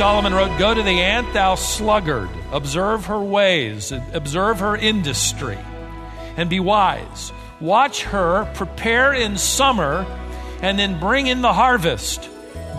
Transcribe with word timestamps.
Solomon 0.00 0.34
wrote, 0.34 0.58
Go 0.58 0.74
to 0.74 0.82
the 0.82 1.00
ant, 1.00 1.32
thou 1.32 1.54
sluggard, 1.54 2.28
observe 2.50 3.06
her 3.06 3.20
ways, 3.20 3.92
observe 4.12 4.58
her 4.58 4.74
industry, 4.74 5.58
and 6.36 6.50
be 6.50 6.58
wise. 6.58 7.32
Watch 7.60 8.02
her 8.02 8.50
prepare 8.54 9.12
in 9.12 9.38
summer 9.38 10.04
and 10.60 10.76
then 10.76 10.98
bring 10.98 11.28
in 11.28 11.40
the 11.40 11.52
harvest. 11.52 12.28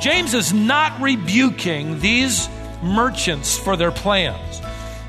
James 0.01 0.33
is 0.33 0.51
not 0.51 0.99
rebuking 0.99 2.01
these 2.01 2.49
merchants 2.83 3.57
for 3.57 3.77
their 3.77 3.91
plans. 3.91 4.59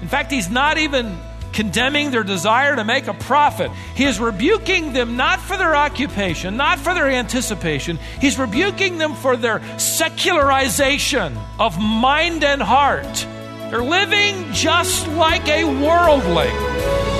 In 0.03 0.09
fact, 0.09 0.30
he's 0.30 0.50
not 0.50 0.79
even 0.79 1.19
condemning 1.53 2.11
their 2.11 2.25
desire 2.25 2.77
to 2.77 2.84
make 2.84 3.07
a 3.07 3.14
profit. 3.14 3.71
He 3.95 4.05
is 4.05 4.19
rebuking 4.21 4.93
them 4.93 5.16
not 5.16 5.41
for 5.41 5.57
their 5.57 5.77
occupation, 5.77 6.57
not 6.57 6.79
for 6.79 6.95
their 6.95 7.09
anticipation. 7.09 7.98
He's 8.20 8.38
rebuking 8.38 8.98
them 8.98 9.15
for 9.15 9.37
their 9.37 9.61
secularization 9.78 11.37
of 11.59 11.78
mind 11.78 12.45
and 12.45 12.62
heart. 12.62 13.27
They're 13.70 13.83
living 13.83 14.52
just 14.52 15.09
like 15.09 15.48
a 15.48 15.65
worldling. 15.65 17.12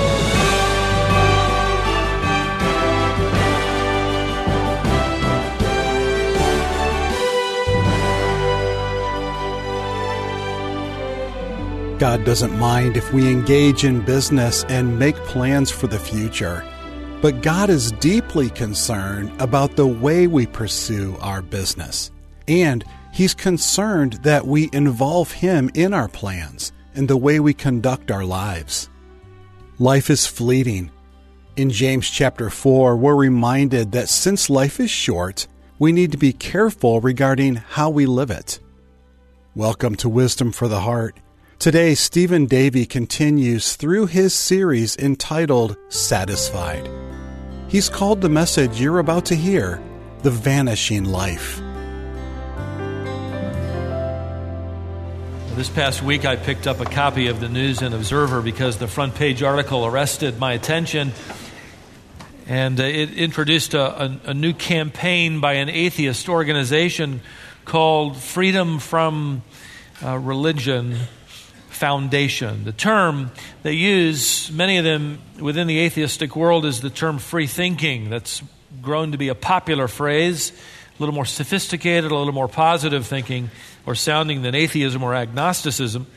God 12.03 12.25
doesn't 12.25 12.59
mind 12.59 12.97
if 12.97 13.13
we 13.13 13.31
engage 13.31 13.85
in 13.85 14.01
business 14.01 14.65
and 14.65 14.99
make 14.99 15.15
plans 15.23 15.71
for 15.71 15.87
the 15.87 15.97
future. 15.97 16.61
But 17.21 17.41
God 17.41 17.69
is 17.69 17.93
deeply 17.93 18.49
concerned 18.49 19.31
about 19.41 19.77
the 19.77 19.87
way 19.87 20.27
we 20.27 20.45
pursue 20.45 21.15
our 21.21 21.41
business. 21.41 22.11
And 22.45 22.83
He's 23.13 23.33
concerned 23.33 24.15
that 24.23 24.45
we 24.45 24.69
involve 24.73 25.31
Him 25.31 25.69
in 25.75 25.93
our 25.93 26.09
plans 26.09 26.73
and 26.93 27.07
the 27.07 27.15
way 27.15 27.39
we 27.39 27.53
conduct 27.53 28.11
our 28.11 28.25
lives. 28.25 28.89
Life 29.79 30.09
is 30.09 30.27
fleeting. 30.27 30.91
In 31.55 31.69
James 31.69 32.09
chapter 32.09 32.49
4, 32.49 32.97
we're 32.97 33.15
reminded 33.15 33.93
that 33.93 34.09
since 34.09 34.49
life 34.49 34.81
is 34.81 34.91
short, 34.91 35.47
we 35.79 35.93
need 35.93 36.11
to 36.11 36.17
be 36.17 36.33
careful 36.33 36.99
regarding 36.99 37.55
how 37.55 37.89
we 37.89 38.05
live 38.05 38.29
it. 38.29 38.59
Welcome 39.55 39.95
to 39.95 40.09
Wisdom 40.09 40.51
for 40.51 40.67
the 40.67 40.81
Heart. 40.81 41.15
Today, 41.63 41.95
Stephen 41.95 42.45
Davey 42.45 42.85
continues 42.85 43.77
through 43.77 44.07
his 44.07 44.33
series 44.33 44.97
entitled 44.97 45.77
Satisfied. 45.87 46.89
He's 47.69 47.87
called 47.87 48.19
the 48.19 48.27
message 48.27 48.81
you're 48.81 48.99
about 48.99 49.23
to 49.27 49.35
hear 49.35 49.81
The 50.23 50.29
Vanishing 50.29 51.05
Life. 51.05 51.61
This 55.55 55.69
past 55.69 56.03
week, 56.03 56.25
I 56.25 56.35
picked 56.35 56.67
up 56.67 56.81
a 56.81 56.85
copy 56.85 57.27
of 57.27 57.39
the 57.39 57.47
News 57.47 57.81
and 57.81 57.95
Observer 57.95 58.41
because 58.41 58.77
the 58.77 58.89
front 58.89 59.15
page 59.15 59.41
article 59.41 59.85
arrested 59.85 60.37
my 60.37 60.51
attention. 60.51 61.13
And 62.45 62.77
uh, 62.77 62.83
it 62.83 63.13
introduced 63.13 63.73
a, 63.73 64.03
a, 64.03 64.19
a 64.25 64.33
new 64.33 64.51
campaign 64.51 65.39
by 65.39 65.53
an 65.53 65.69
atheist 65.69 66.27
organization 66.27 67.21
called 67.63 68.17
Freedom 68.17 68.79
from 68.79 69.43
uh, 70.03 70.17
Religion 70.17 70.97
foundation. 71.73 72.63
The 72.63 72.71
term 72.71 73.31
they 73.63 73.73
use, 73.73 74.51
many 74.51 74.77
of 74.77 74.83
them 74.83 75.19
within 75.39 75.67
the 75.67 75.79
atheistic 75.79 76.35
world, 76.35 76.65
is 76.65 76.81
the 76.81 76.89
term 76.89 77.19
free 77.19 77.47
thinking. 77.47 78.09
That's 78.09 78.41
grown 78.81 79.11
to 79.11 79.17
be 79.17 79.29
a 79.29 79.35
popular 79.35 79.87
phrase, 79.87 80.51
a 80.51 81.01
little 81.01 81.15
more 81.15 81.25
sophisticated, 81.25 82.11
a 82.11 82.15
little 82.15 82.33
more 82.33 82.47
positive 82.47 83.05
thinking 83.05 83.49
or 83.85 83.95
sounding 83.95 84.41
than 84.41 84.55
atheism 84.55 85.03
or 85.03 85.13
agnosticism. 85.13 86.07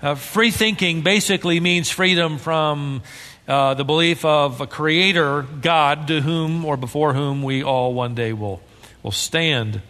Uh, 0.00 0.14
free 0.16 0.50
thinking 0.50 1.02
basically 1.02 1.60
means 1.60 1.88
freedom 1.88 2.38
from 2.38 3.02
uh, 3.46 3.74
the 3.74 3.84
belief 3.84 4.24
of 4.24 4.60
a 4.60 4.66
creator, 4.66 5.42
God, 5.42 6.08
to 6.08 6.20
whom 6.20 6.64
or 6.64 6.76
before 6.76 7.14
whom 7.14 7.42
we 7.42 7.62
all 7.62 7.94
one 7.94 8.14
day 8.14 8.32
will, 8.32 8.60
will 9.02 9.12
stand. 9.12 9.80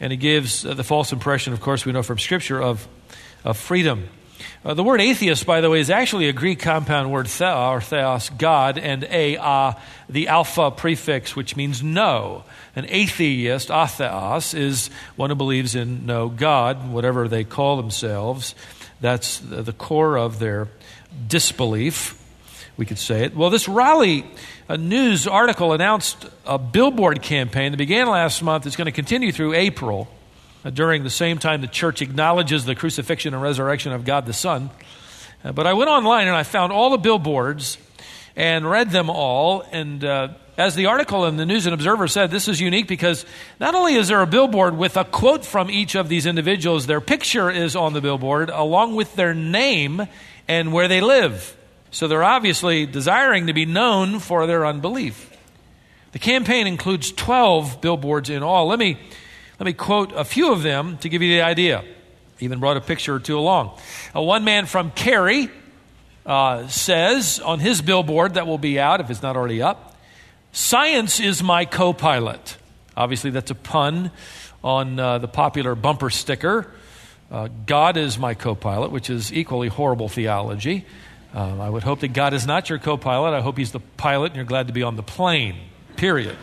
And 0.00 0.12
it 0.12 0.16
gives 0.16 0.66
uh, 0.66 0.74
the 0.74 0.84
false 0.84 1.12
impression, 1.12 1.52
of 1.52 1.60
course, 1.60 1.84
we 1.86 1.92
know 1.92 2.02
from 2.02 2.18
Scripture, 2.18 2.60
of, 2.60 2.86
of 3.44 3.56
freedom. 3.56 4.08
Uh, 4.64 4.74
the 4.74 4.82
word 4.82 5.00
atheist, 5.00 5.46
by 5.46 5.60
the 5.60 5.70
way, 5.70 5.80
is 5.80 5.90
actually 5.90 6.28
a 6.28 6.32
Greek 6.32 6.60
compound 6.60 7.10
word 7.10 7.28
thea 7.28 7.54
or 7.54 7.80
theos, 7.80 8.30
God, 8.30 8.78
and 8.78 9.04
a, 9.04 9.36
uh, 9.36 9.72
the 10.08 10.28
alpha 10.28 10.70
prefix, 10.70 11.34
which 11.34 11.56
means 11.56 11.82
no. 11.82 12.44
An 12.76 12.86
atheist, 12.88 13.68
atheos, 13.68 14.54
is 14.54 14.88
one 15.16 15.30
who 15.30 15.36
believes 15.36 15.74
in 15.74 16.06
no 16.06 16.28
God, 16.28 16.90
whatever 16.90 17.28
they 17.28 17.44
call 17.44 17.76
themselves. 17.76 18.54
That's 19.00 19.38
the 19.40 19.72
core 19.72 20.16
of 20.16 20.38
their 20.38 20.68
disbelief, 21.28 22.18
we 22.76 22.86
could 22.86 22.98
say 22.98 23.24
it. 23.24 23.36
Well, 23.36 23.50
this 23.50 23.68
Raleigh 23.68 24.24
a 24.68 24.78
news 24.78 25.26
article 25.26 25.74
announced 25.74 26.26
a 26.46 26.56
billboard 26.56 27.20
campaign 27.20 27.72
that 27.72 27.76
began 27.76 28.08
last 28.08 28.42
month. 28.42 28.64
It's 28.66 28.76
going 28.76 28.86
to 28.86 28.92
continue 28.92 29.30
through 29.30 29.52
April 29.52 30.08
uh, 30.08 30.21
during 30.70 31.02
the 31.04 31.10
same 31.10 31.38
time 31.38 31.60
the 31.60 31.66
church 31.66 32.02
acknowledges 32.02 32.64
the 32.64 32.74
crucifixion 32.74 33.34
and 33.34 33.42
resurrection 33.42 33.92
of 33.92 34.04
God 34.04 34.26
the 34.26 34.32
Son. 34.32 34.70
Uh, 35.44 35.52
but 35.52 35.66
I 35.66 35.72
went 35.72 35.90
online 35.90 36.28
and 36.28 36.36
I 36.36 36.42
found 36.44 36.72
all 36.72 36.90
the 36.90 36.98
billboards 36.98 37.78
and 38.36 38.68
read 38.68 38.90
them 38.90 39.10
all. 39.10 39.62
And 39.72 40.04
uh, 40.04 40.28
as 40.56 40.74
the 40.74 40.86
article 40.86 41.26
in 41.26 41.36
the 41.36 41.46
News 41.46 41.66
and 41.66 41.74
Observer 41.74 42.08
said, 42.08 42.30
this 42.30 42.48
is 42.48 42.60
unique 42.60 42.86
because 42.86 43.24
not 43.58 43.74
only 43.74 43.94
is 43.94 44.08
there 44.08 44.22
a 44.22 44.26
billboard 44.26 44.76
with 44.76 44.96
a 44.96 45.04
quote 45.04 45.44
from 45.44 45.70
each 45.70 45.94
of 45.94 46.08
these 46.08 46.26
individuals, 46.26 46.86
their 46.86 47.00
picture 47.00 47.50
is 47.50 47.74
on 47.74 47.92
the 47.92 48.00
billboard 48.00 48.50
along 48.50 48.94
with 48.94 49.14
their 49.16 49.34
name 49.34 50.06
and 50.48 50.72
where 50.72 50.88
they 50.88 51.00
live. 51.00 51.56
So 51.90 52.08
they're 52.08 52.24
obviously 52.24 52.86
desiring 52.86 53.48
to 53.48 53.52
be 53.52 53.66
known 53.66 54.18
for 54.18 54.46
their 54.46 54.64
unbelief. 54.64 55.30
The 56.12 56.18
campaign 56.18 56.66
includes 56.66 57.10
12 57.12 57.80
billboards 57.80 58.30
in 58.30 58.42
all. 58.42 58.66
Let 58.66 58.78
me 58.78 58.98
let 59.62 59.66
me 59.66 59.74
quote 59.74 60.10
a 60.16 60.24
few 60.24 60.50
of 60.50 60.64
them 60.64 60.98
to 60.98 61.08
give 61.08 61.22
you 61.22 61.36
the 61.36 61.42
idea. 61.42 61.84
Even 62.40 62.58
brought 62.58 62.76
a 62.76 62.80
picture 62.80 63.14
or 63.14 63.20
two 63.20 63.38
along. 63.38 63.78
Uh, 64.12 64.20
one 64.20 64.42
man 64.42 64.66
from 64.66 64.90
Cary 64.90 65.50
uh, 66.26 66.66
says 66.66 67.38
on 67.38 67.60
his 67.60 67.80
billboard 67.80 68.34
that 68.34 68.48
will 68.48 68.58
be 68.58 68.80
out 68.80 69.00
if 69.00 69.08
it's 69.08 69.22
not 69.22 69.36
already 69.36 69.62
up 69.62 69.94
Science 70.50 71.20
is 71.20 71.44
my 71.44 71.64
co 71.64 71.92
pilot. 71.92 72.56
Obviously, 72.96 73.30
that's 73.30 73.52
a 73.52 73.54
pun 73.54 74.10
on 74.64 74.98
uh, 74.98 75.18
the 75.18 75.28
popular 75.28 75.76
bumper 75.76 76.10
sticker. 76.10 76.68
Uh, 77.30 77.48
God 77.64 77.96
is 77.96 78.18
my 78.18 78.34
co 78.34 78.56
pilot, 78.56 78.90
which 78.90 79.10
is 79.10 79.32
equally 79.32 79.68
horrible 79.68 80.08
theology. 80.08 80.86
Uh, 81.32 81.60
I 81.60 81.70
would 81.70 81.84
hope 81.84 82.00
that 82.00 82.12
God 82.12 82.34
is 82.34 82.48
not 82.48 82.68
your 82.68 82.80
co 82.80 82.96
pilot. 82.96 83.32
I 83.32 83.42
hope 83.42 83.58
He's 83.58 83.70
the 83.70 83.78
pilot 83.78 84.32
and 84.32 84.36
you're 84.36 84.44
glad 84.44 84.66
to 84.66 84.72
be 84.72 84.82
on 84.82 84.96
the 84.96 85.04
plane, 85.04 85.54
period. 85.94 86.36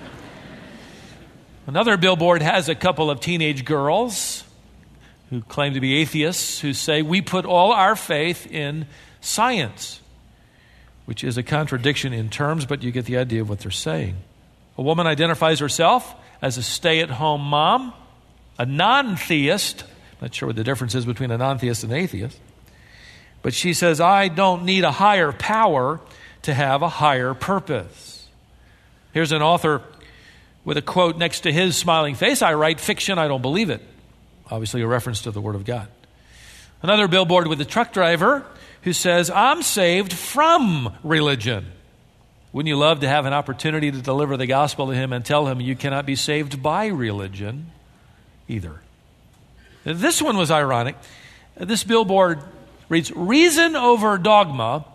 Another 1.69 1.97
billboard 1.97 2.41
has 2.41 2.67
a 2.67 2.73
couple 2.73 3.11
of 3.11 3.19
teenage 3.19 3.63
girls 3.63 4.43
who 5.29 5.41
claim 5.41 5.75
to 5.75 5.79
be 5.79 5.97
atheists 5.97 6.59
who 6.61 6.73
say, 6.73 7.03
We 7.03 7.21
put 7.21 7.45
all 7.45 7.71
our 7.71 7.95
faith 7.95 8.51
in 8.51 8.87
science, 9.21 10.01
which 11.05 11.23
is 11.23 11.37
a 11.37 11.43
contradiction 11.43 12.11
in 12.11 12.29
terms, 12.29 12.65
but 12.65 12.81
you 12.81 12.89
get 12.89 13.05
the 13.05 13.17
idea 13.17 13.41
of 13.41 13.49
what 13.49 13.59
they're 13.59 13.69
saying. 13.69 14.15
A 14.79 14.81
woman 14.81 15.05
identifies 15.05 15.59
herself 15.59 16.15
as 16.41 16.57
a 16.57 16.63
stay 16.63 17.01
at 17.01 17.11
home 17.11 17.41
mom, 17.41 17.93
a 18.57 18.65
non 18.65 19.15
theist. 19.15 19.83
Not 20.23 20.33
sure 20.33 20.47
what 20.47 20.55
the 20.55 20.63
difference 20.63 20.95
is 20.95 21.05
between 21.05 21.29
a 21.29 21.37
non 21.37 21.59
theist 21.59 21.83
and 21.83 21.93
an 21.93 21.99
atheist. 21.99 22.39
But 23.43 23.53
she 23.53 23.75
says, 23.75 24.01
I 24.01 24.29
don't 24.29 24.65
need 24.65 24.85
a 24.85 24.91
higher 24.91 25.31
power 25.31 26.01
to 26.41 26.51
have 26.51 26.81
a 26.81 26.89
higher 26.89 27.35
purpose. 27.35 28.27
Here's 29.13 29.31
an 29.31 29.43
author 29.43 29.83
with 30.69 30.77
a 30.77 30.83
quote 30.83 31.17
next 31.17 31.39
to 31.41 31.51
his 31.51 31.75
smiling 31.75 32.13
face 32.13 32.43
I 32.43 32.53
write 32.53 32.79
fiction, 32.79 33.17
I 33.17 33.27
don't 33.27 33.41
believe 33.41 33.71
it. 33.71 33.81
Obviously, 34.51 34.81
a 34.81 34.87
reference 34.87 35.23
to 35.23 35.31
the 35.31 35.41
Word 35.41 35.55
of 35.55 35.65
God. 35.65 35.87
Another 36.83 37.07
billboard 37.07 37.47
with 37.47 37.59
a 37.59 37.65
truck 37.65 37.91
driver 37.91 38.45
who 38.83 38.93
says, 38.93 39.31
I'm 39.31 39.63
saved 39.63 40.13
from 40.13 40.95
religion. 41.03 41.65
Wouldn't 42.53 42.67
you 42.67 42.77
love 42.77 42.99
to 42.99 43.07
have 43.07 43.25
an 43.25 43.33
opportunity 43.33 43.91
to 43.91 43.99
deliver 43.99 44.37
the 44.37 44.45
gospel 44.45 44.85
to 44.87 44.93
him 44.93 45.11
and 45.11 45.25
tell 45.25 45.47
him 45.47 45.59
you 45.59 45.75
cannot 45.75 46.05
be 46.05 46.15
saved 46.15 46.61
by 46.61 46.85
religion 46.85 47.71
either? 48.47 48.79
This 49.83 50.21
one 50.21 50.37
was 50.37 50.51
ironic. 50.51 50.97
This 51.57 51.83
billboard 51.83 52.43
reads 52.89 53.11
Reason 53.11 53.75
over 53.75 54.19
dogma 54.19 54.85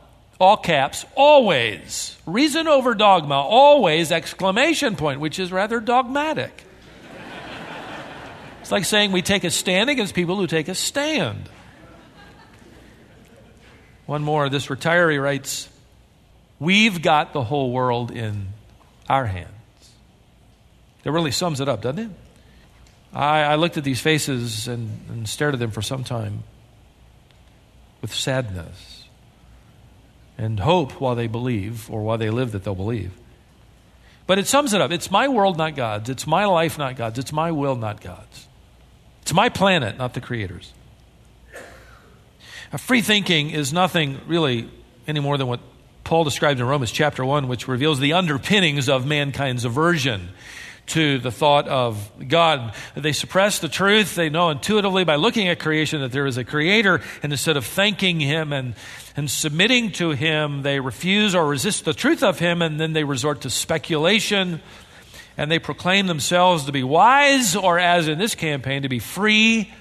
all 0.41 0.57
caps, 0.57 1.05
always. 1.15 2.17
Reason 2.27 2.67
over 2.67 2.95
dogma, 2.95 3.35
always, 3.35 4.11
exclamation 4.11 4.97
point, 4.97 5.21
which 5.21 5.39
is 5.39 5.53
rather 5.53 5.81
dogmatic. 5.81 6.65
it's 8.61 8.73
like 8.73 8.85
saying 8.85 9.13
we 9.13 9.23
take 9.23 9.45
a 9.45 9.51
stand 9.51 9.91
against 9.91 10.15
people 10.15 10.37
who 10.37 10.47
take 10.47 10.69
a 10.69 10.75
stand. 10.75 11.49
One 14.07 14.23
more, 14.23 14.49
this 14.49 14.67
retiree 14.67 15.23
writes, 15.23 15.69
We've 16.59 17.01
got 17.01 17.33
the 17.33 17.43
whole 17.43 17.73
world 17.73 18.11
in 18.11 18.49
our 19.09 19.27
hands. 19.27 19.51
That 21.03 21.13
really 21.13 21.31
sums 21.31 21.61
it 21.61 21.69
up, 21.69 21.83
doesn't 21.83 21.99
it? 21.99 22.11
I, 23.13 23.43
I 23.43 23.55
looked 23.55 23.77
at 23.77 23.85
these 23.85 24.01
faces 24.01 24.67
and, 24.67 24.91
and 25.09 25.29
stared 25.29 25.55
at 25.55 25.61
them 25.61 25.71
for 25.71 25.83
some 25.83 26.05
time 26.05 26.43
with 28.01 28.13
sadness 28.13 28.94
and 30.37 30.61
hope 30.61 30.93
while 31.01 31.15
they 31.15 31.27
believe 31.27 31.91
or 31.91 32.03
while 32.03 32.19
they 32.19 32.31
live 32.31 32.53
that 32.53 32.65
they'll 32.65 32.75
believe. 32.75 33.13
But 34.27 34.39
it 34.39 34.47
sums 34.47 34.73
it 34.73 34.81
up. 34.81 34.91
It's 34.91 35.11
my 35.11 35.29
world, 35.29 35.59
not 35.59 35.77
God's. 35.77 36.09
It's 36.09 36.27
my 36.27 36.47
life, 36.47 36.79
not 36.79 36.97
God's. 36.97 37.19
It's 37.19 37.33
my 37.33 37.51
will, 37.51 37.77
not 37.77 38.01
God's. 38.01 38.49
It's 39.23 39.35
my 39.35 39.49
planet, 39.49 39.99
not 39.99 40.15
the 40.15 40.21
Creator's. 40.21 40.73
free 42.77 43.03
thinking 43.03 43.51
is 43.51 43.73
nothing 43.73 44.21
really 44.27 44.69
any 45.07 45.21
more 45.21 45.37
than 45.39 45.47
what 45.47 45.61
Paul 46.05 46.25
described 46.25 46.61
in 46.61 46.67
Romans 46.67 46.91
chapter 46.91 47.25
1, 47.25 47.49
which 47.49 47.69
reveals 47.69 48.01
the 48.01 48.15
underpinnings 48.15 48.89
of 48.89 49.07
mankind's 49.07 49.65
aversion 49.65 50.31
to 50.87 51.19
the 51.19 51.31
thought 51.31 51.67
of 51.69 52.11
God. 52.29 52.75
They 52.95 53.13
suppress 53.13 53.59
the 53.59 53.69
truth. 53.69 54.15
They 54.15 54.29
know 54.29 54.51
intuitively 54.51 55.05
by 55.05 55.17
looking 55.17 55.49
at 55.49 55.59
creation 55.59 56.01
that 56.01 56.13
there 56.13 56.27
is 56.27 56.37
a 56.37 56.45
creator, 56.45 57.01
and 57.23 57.33
instead 57.33 57.57
of 57.57 57.65
thanking 57.65 58.21
him 58.21 58.53
and, 58.53 58.75
and 59.17 59.31
submitting 59.31 59.93
to 59.93 60.11
him, 60.11 60.63
they 60.63 60.81
refuse 60.81 61.35
or 61.35 61.47
resist 61.47 61.85
the 61.85 61.95
truth 61.95 62.23
of 62.23 62.39
him, 62.39 62.63
and 62.63 62.79
then 62.79 62.93
they 62.93 63.05
resort 63.05 63.43
to 63.43 63.51
speculation, 63.51 64.61
and 65.37 65.51
they 65.51 65.59
proclaim 65.59 66.07
themselves 66.07 66.65
to 66.65 66.73
be 66.73 66.83
wise, 66.83 67.57
or 67.57 67.79
as 67.79 68.09
in 68.09 68.19
this 68.19 68.35
campaign, 68.35 68.83
to 68.83 68.89
be 68.89 68.99
free 68.99 69.73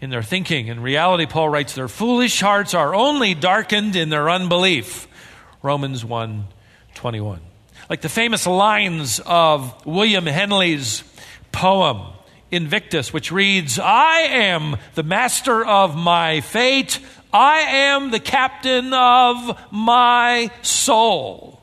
in 0.00 0.10
their 0.10 0.22
thinking. 0.22 0.68
In 0.68 0.80
reality, 0.80 1.26
Paul 1.26 1.48
writes, 1.48 1.74
their 1.74 1.88
foolish 1.88 2.40
hearts 2.40 2.74
are 2.74 2.94
only 2.94 3.34
darkened 3.34 3.96
in 3.96 4.10
their 4.10 4.30
unbelief. 4.30 5.08
Romans 5.62 6.04
1 6.04 6.46
21 6.94 7.40
like 7.88 8.00
the 8.00 8.08
famous 8.08 8.46
lines 8.46 9.20
of 9.24 9.84
William 9.86 10.26
Henley's 10.26 11.04
poem, 11.52 12.00
Invictus, 12.50 13.12
which 13.12 13.32
reads, 13.32 13.78
I 13.78 14.20
am 14.20 14.76
the 14.94 15.02
master 15.02 15.64
of 15.64 15.96
my 15.96 16.40
fate. 16.40 16.98
I 17.32 17.58
am 17.58 18.10
the 18.10 18.20
captain 18.20 18.92
of 18.94 19.58
my 19.70 20.50
soul. 20.62 21.60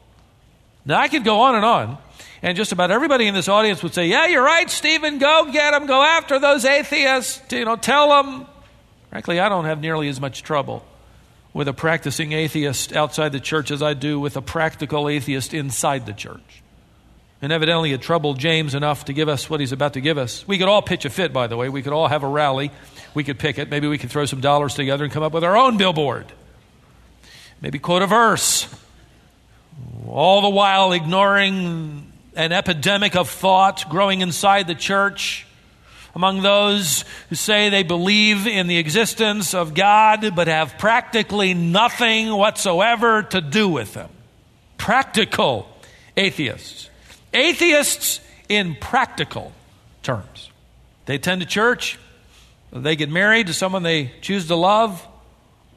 Now, 0.86 1.00
I 1.00 1.08
could 1.08 1.24
go 1.24 1.42
on 1.42 1.56
and 1.56 1.64
on, 1.64 1.98
and 2.42 2.58
just 2.58 2.72
about 2.72 2.92
everybody 2.92 3.28
in 3.28 3.34
this 3.34 3.48
audience 3.48 3.84
would 3.84 3.94
say, 3.94 4.08
Yeah, 4.08 4.26
you're 4.28 4.44
right, 4.44 4.70
Stephen, 4.70 5.20
go 5.20 5.52
get 5.52 5.72
them, 5.72 5.86
go 5.86 6.02
after 6.02 6.40
those 6.40 6.66
atheists, 6.66 7.40
you 7.52 7.66
know, 7.66 7.76
tell 7.76 8.10
them. 8.10 8.48
Frankly, 9.12 9.40
I 9.40 9.48
don't 9.48 9.66
have 9.66 9.80
nearly 9.80 10.10
as 10.10 10.20
much 10.20 10.44
trouble 10.44 10.84
with 11.54 11.68
a 11.68 11.74
practicing 11.74 12.32
atheist 12.32 12.94
outside 12.94 13.32
the 13.32 13.40
church 13.40 13.72
as 13.72 13.82
I 13.82 13.94
do 13.94 14.20
with 14.20 14.38
a 14.38 14.42
practical 14.42 15.10
atheist 15.10 15.54
inside 15.54 16.06
the 16.06 16.14
church. 16.14 16.64
And 17.42 17.52
evidently, 17.52 17.92
it 17.92 18.02
troubled 18.02 18.38
James 18.38 18.76
enough 18.76 19.06
to 19.06 19.14
give 19.14 19.28
us 19.28 19.50
what 19.50 19.60
he's 19.60 19.72
about 19.72 19.94
to 19.94 20.02
give 20.02 20.18
us. 20.18 20.48
We 20.48 20.60
could 20.60 20.68
all 20.68 20.82
pitch 20.82 21.06
a 21.06 21.10
fit, 21.10 21.34
by 21.34 21.48
the 21.48 21.58
way. 21.58 21.70
We 21.70 21.82
could 21.82 21.92
all 21.92 22.08
have 22.08 22.24
a 22.24 22.28
rally. 22.28 22.72
We 23.16 23.24
could 23.24 23.40
pick 23.40 23.58
it. 23.58 23.70
Maybe 23.70 23.88
we 23.88 23.98
could 23.98 24.12
throw 24.12 24.26
some 24.26 24.42
dollars 24.42 24.76
together 24.76 25.04
and 25.04 25.12
come 25.12 25.24
up 25.24 25.34
with 25.34 25.44
our 25.44 25.58
own 25.58 25.78
billboard. 25.78 26.32
Maybe 27.60 27.80
quote 27.80 28.04
a 28.04 28.08
verse. 28.08 28.68
All 30.08 30.42
the 30.42 30.50
while 30.50 30.92
ignoring 30.92 32.12
an 32.36 32.52
epidemic 32.52 33.16
of 33.16 33.30
thought 33.30 33.90
growing 33.90 34.22
inside 34.22 34.68
the 34.68 34.76
church 34.76 35.48
among 36.16 36.42
those 36.42 37.06
who 37.30 37.36
say 37.36 37.70
they 37.70 37.84
believe 37.84 38.48
in 38.48 38.68
the 38.68 38.78
existence 38.78 39.54
of 39.54 39.74
God 39.74 40.36
but 40.36 40.48
have 40.48 40.78
practically 40.78 41.54
nothing 41.54 42.30
whatsoever 42.30 43.24
to 43.24 43.42
do 43.42 43.70
with 43.70 43.94
Him. 43.94 44.10
Practical 44.78 45.68
atheists. 46.18 46.90
Atheists 47.34 48.20
in 48.50 48.76
practical 48.76 49.54
terms. 50.04 50.50
They 51.06 51.16
attend 51.16 51.42
a 51.42 51.46
church, 51.46 51.98
they 52.72 52.96
get 52.96 53.10
married 53.10 53.48
to 53.48 53.54
someone 53.54 53.84
they 53.84 54.12
choose 54.22 54.48
to 54.48 54.56
love, 54.56 55.06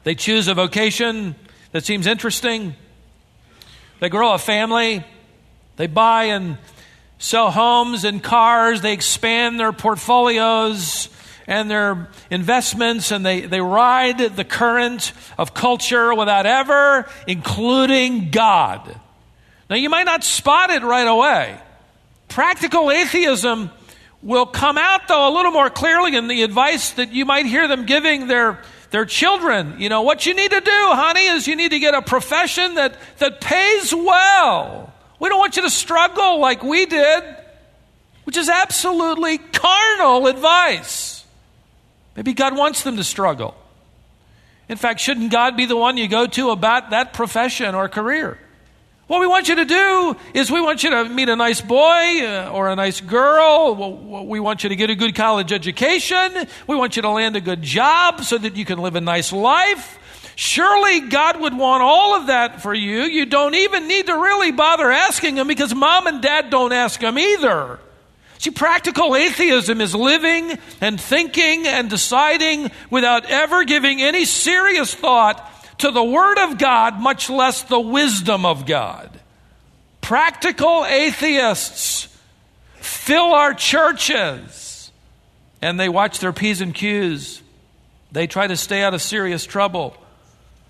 they 0.03 0.15
choose 0.15 0.47
a 0.47 0.53
vocation 0.53 1.35
that 1.71 1.85
seems 1.85 2.07
interesting, 2.07 2.75
they 3.99 4.09
grow 4.09 4.33
a 4.33 4.37
family, 4.37 5.05
they 5.77 5.87
buy 5.87 6.25
and 6.25 6.57
sell 7.17 7.51
homes 7.51 8.03
and 8.03 8.21
cars, 8.21 8.81
they 8.81 8.93
expand 8.93 9.59
their 9.59 9.71
portfolios 9.71 11.09
and 11.47 11.69
their 11.69 12.09
investments, 12.31 13.11
and 13.11 13.25
they, 13.25 13.41
they 13.41 13.61
ride 13.61 14.17
the 14.17 14.43
current 14.43 15.13
of 15.37 15.53
culture 15.53 16.13
without 16.13 16.45
ever 16.45 17.07
including 17.27 18.31
God. 18.31 18.99
Now, 19.69 19.75
you 19.75 19.89
might 19.89 20.05
not 20.05 20.23
spot 20.23 20.69
it 20.69 20.83
right 20.83 21.07
away. 21.07 21.57
Practical 22.27 22.91
atheism 22.91 23.69
will 24.21 24.45
come 24.47 24.77
out, 24.77 25.07
though, 25.07 25.29
a 25.29 25.33
little 25.33 25.51
more 25.51 25.69
clearly 25.69 26.15
in 26.15 26.27
the 26.27 26.41
advice 26.41 26.91
that 26.91 27.11
you 27.11 27.25
might 27.25 27.45
hear 27.45 27.67
them 27.67 27.85
giving 27.85 28.27
their, 28.27 28.59
their 28.89 29.05
children. 29.05 29.75
You 29.79 29.89
know, 29.89 30.01
what 30.01 30.25
you 30.25 30.33
need 30.33 30.51
to 30.51 30.61
do, 30.61 30.71
honey, 30.91 31.27
is 31.27 31.47
you 31.47 31.55
need 31.55 31.71
to 31.71 31.79
get 31.79 31.93
a 31.93 32.01
profession 32.01 32.75
that, 32.75 32.97
that 33.19 33.39
pays 33.39 33.93
well. 33.93 34.91
We 35.19 35.29
don't 35.29 35.39
want 35.39 35.55
you 35.55 35.63
to 35.63 35.69
struggle 35.69 36.39
like 36.39 36.63
we 36.63 36.85
did, 36.85 37.23
which 38.25 38.37
is 38.37 38.49
absolutely 38.49 39.37
carnal 39.37 40.27
advice. 40.27 41.25
Maybe 42.15 42.33
God 42.33 42.55
wants 42.57 42.83
them 42.83 42.97
to 42.97 43.03
struggle. 43.03 43.55
In 44.67 44.77
fact, 44.77 44.99
shouldn't 44.99 45.31
God 45.31 45.55
be 45.55 45.65
the 45.65 45.77
one 45.77 45.97
you 45.97 46.07
go 46.07 46.25
to 46.25 46.49
about 46.49 46.89
that 46.89 47.13
profession 47.13 47.75
or 47.75 47.87
career? 47.87 48.39
What 49.07 49.19
we 49.19 49.27
want 49.27 49.47
you 49.47 49.55
to 49.55 49.65
do 49.65 50.15
is 50.33 50.49
we 50.49 50.59
want 50.59 50.83
you 50.83 50.89
to 50.89 51.07
meet 51.07 51.29
a 51.29 51.35
nice 51.35 51.61
boy 51.61 52.25
uh, 52.25 52.49
or 52.51 52.69
a 52.69 52.75
nice 52.75 53.01
girl. 53.01 54.25
We 54.25 54.39
want 54.39 54.63
you 54.63 54.69
to 54.69 54.75
get 54.75 54.89
a 54.89 54.95
good 54.95 55.13
college 55.13 55.51
education. 55.51 56.47
We 56.65 56.75
want 56.75 56.95
you 56.95 57.03
to 57.03 57.09
land 57.09 57.35
a 57.35 57.41
good 57.41 57.61
job 57.61 58.23
so 58.23 58.39
that 58.39 58.55
you 58.55 58.65
can 58.65 58.79
live 58.79 58.95
a 58.95 59.01
nice 59.01 59.31
life. 59.31 59.99
Surely 60.35 61.01
God 61.01 61.39
would 61.39 61.57
want 61.57 61.81
all 61.81 62.15
of 62.17 62.27
that 62.27 62.61
for 62.61 62.73
you. 62.73 63.03
You 63.03 63.25
don't 63.25 63.55
even 63.55 63.87
need 63.87 64.07
to 64.07 64.13
really 64.13 64.51
bother 64.51 64.91
asking 64.91 65.37
Him 65.37 65.47
because 65.47 65.73
mom 65.73 66.07
and 66.07 66.21
dad 66.21 66.49
don't 66.49 66.73
ask 66.73 67.01
Him 67.01 67.17
either. 67.17 67.79
See, 68.37 68.51
practical 68.51 69.15
atheism 69.15 69.79
is 69.79 69.95
living 69.95 70.59
and 70.81 70.99
thinking 70.99 71.65
and 71.65 71.89
deciding 71.89 72.69
without 72.89 73.25
ever 73.25 73.63
giving 73.63 74.01
any 74.01 74.25
serious 74.25 74.93
thought 74.93 75.51
to 75.79 75.91
the 75.91 76.03
Word 76.03 76.37
of 76.37 76.57
God, 76.57 76.99
much 76.99 77.29
less 77.29 77.63
the 77.63 77.79
wisdom 77.79 78.45
of 78.45 78.65
God. 78.65 79.09
Practical 80.01 80.85
atheists 80.85 82.09
fill 82.75 83.33
our 83.33 83.53
churches 83.53 84.91
and 85.61 85.79
they 85.79 85.89
watch 85.89 86.19
their 86.19 86.33
P's 86.33 86.59
and 86.59 86.75
Q's. 86.75 87.41
They 88.11 88.27
try 88.27 88.47
to 88.47 88.57
stay 88.57 88.83
out 88.83 88.93
of 88.93 89.01
serious 89.01 89.45
trouble 89.45 89.95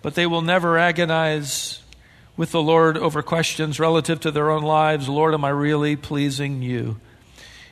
but 0.06 0.14
they 0.14 0.28
will 0.28 0.44
never 0.44 0.78
agonize 0.78 1.82
with 2.38 2.52
the 2.52 2.62
Lord 2.62 2.96
over 2.96 3.24
questions 3.24 3.80
relative 3.80 4.20
to 4.20 4.30
their 4.30 4.52
own 4.52 4.62
lives. 4.62 5.10
Lord, 5.10 5.34
am 5.34 5.44
I 5.44 5.50
really 5.50 5.96
pleasing 5.96 6.62
you? 6.62 6.98